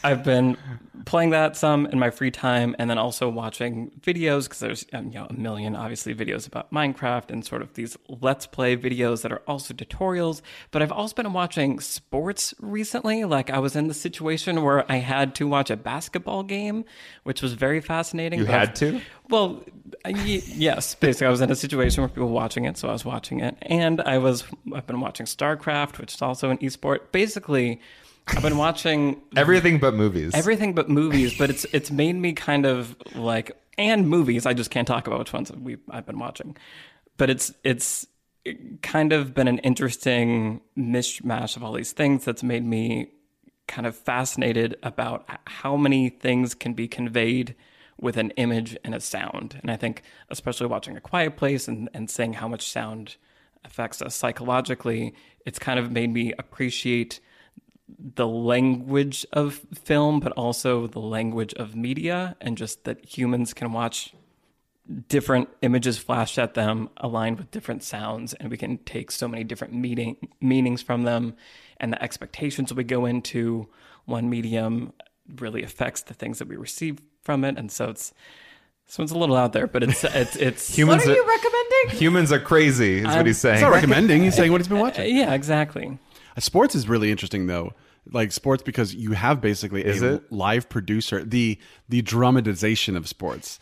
[0.07, 0.57] I've been
[1.05, 5.07] playing that some in my free time, and then also watching videos because there's um,
[5.09, 9.23] you know a million obviously videos about Minecraft and sort of these let's play videos
[9.23, 10.43] that are also tutorials.
[10.71, 13.25] But I've also been watching sports recently.
[13.25, 16.85] Like I was in the situation where I had to watch a basketball game,
[17.25, 18.41] which was very fascinating.
[18.41, 19.01] You I've- had to?
[19.29, 19.63] well,
[20.07, 23.05] yes, basically, I was in a situation where people were watching it, so I was
[23.05, 27.13] watching it, and I was I've been watching StarCraft, which is also an esport.
[27.13, 27.81] Basically,
[28.29, 30.35] I've been watching Everything but movies.
[30.35, 34.47] everything but movies, but it's it's made me kind of like and movies.
[34.47, 36.57] I just can't talk about which ones we I've been watching,
[37.17, 38.07] but it's it's
[38.83, 43.11] kind of been an interesting mishmash of all these things that's made me
[43.67, 47.55] kind of fascinated about how many things can be conveyed
[48.01, 49.59] with an image and a sound.
[49.63, 53.17] And I think, especially watching A Quiet Place and, and seeing how much sound
[53.65, 57.19] affects us psychologically, it's kind of made me appreciate
[57.89, 63.73] the language of film, but also the language of media, and just that humans can
[63.73, 64.13] watch
[65.09, 69.43] different images flashed at them aligned with different sounds and we can take so many
[69.43, 71.35] different meaning meanings from them
[71.79, 73.67] and the expectations we go into
[74.05, 74.93] one medium
[75.41, 78.15] really affects the things that we receive from it and so it's
[78.87, 81.99] so it's a little out there but it's it's it's humans What are you recommending?
[81.99, 83.57] humans are crazy, is what he's saying.
[83.57, 84.23] He's not recommending.
[84.23, 85.03] He's saying what he's been watching.
[85.03, 85.99] Uh, yeah exactly
[86.39, 87.73] Sports is really interesting though.
[88.13, 90.33] Like sports because you have basically Is a it?
[90.33, 91.25] live producer.
[91.25, 91.59] The
[91.89, 93.59] the dramatization of sports.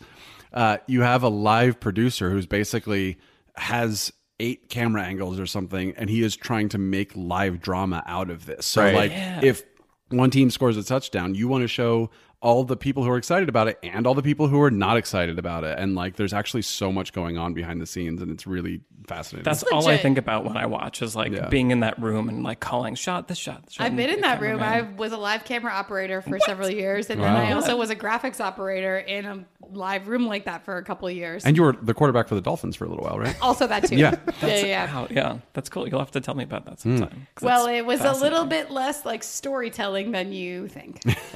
[0.53, 3.17] Uh, you have a live producer who's basically
[3.55, 8.29] has eight camera angles or something, and he is trying to make live drama out
[8.29, 8.65] of this.
[8.65, 8.93] So Right.
[8.93, 9.39] like Yeah.
[9.43, 9.63] if
[10.09, 12.09] one team scores a touchdown, you want to show
[12.45, 14.97] all the people who are excited about it and all the people who are not
[14.97, 15.79] excited about it.
[15.79, 19.43] And like there's actually so much going on behind the scenes and it's really fascinating.
[19.43, 21.47] that's all i think about when i watch is like Yeah.
[21.47, 24.21] being in that room and like calling shot this shot this shot I've been in
[24.21, 24.63] that room.
[24.63, 27.95] I was a live camera operator for several years, and then I also was a
[27.95, 31.45] graphics operator in a live room like that for a couple of years.
[31.45, 33.35] and you were the quarterback for the Dolphins for a little while, right?
[33.41, 33.95] also that too.
[33.95, 34.15] Yeah.
[34.41, 34.65] yeah, yeah.
[34.65, 34.95] yeah.
[34.95, 35.87] Wow, yeah, that's cool.
[35.87, 36.97] You'll have to tell me about that hmm.
[36.97, 37.27] sometime.
[37.35, 41.01] 'cause Well, it was a little bit less like storytelling than you think.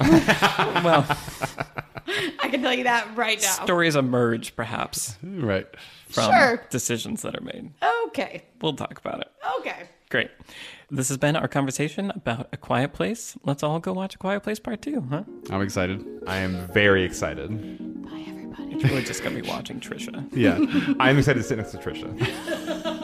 [0.82, 0.99] Well,
[2.40, 3.64] I can tell you that right now.
[3.64, 5.66] stories emerge perhaps right.
[6.08, 6.62] from Sure.
[6.70, 7.70] decisions that are made.
[8.06, 8.42] Okay.
[8.60, 9.28] We'll talk about it.
[9.60, 9.76] Okay.
[10.10, 10.30] Great.
[10.90, 13.36] This has been our conversation about A Quiet Place.
[13.44, 15.22] Let's all go watch A Quiet Place Part 2, huh?
[15.50, 16.04] I'm excited.
[16.26, 17.48] I am very excited.
[18.02, 18.74] Bye, everybody.
[18.74, 20.26] It's really just going to be watching Trisha.
[20.32, 20.58] Yeah.
[20.98, 22.08] I'm excited to sit next to Trisha.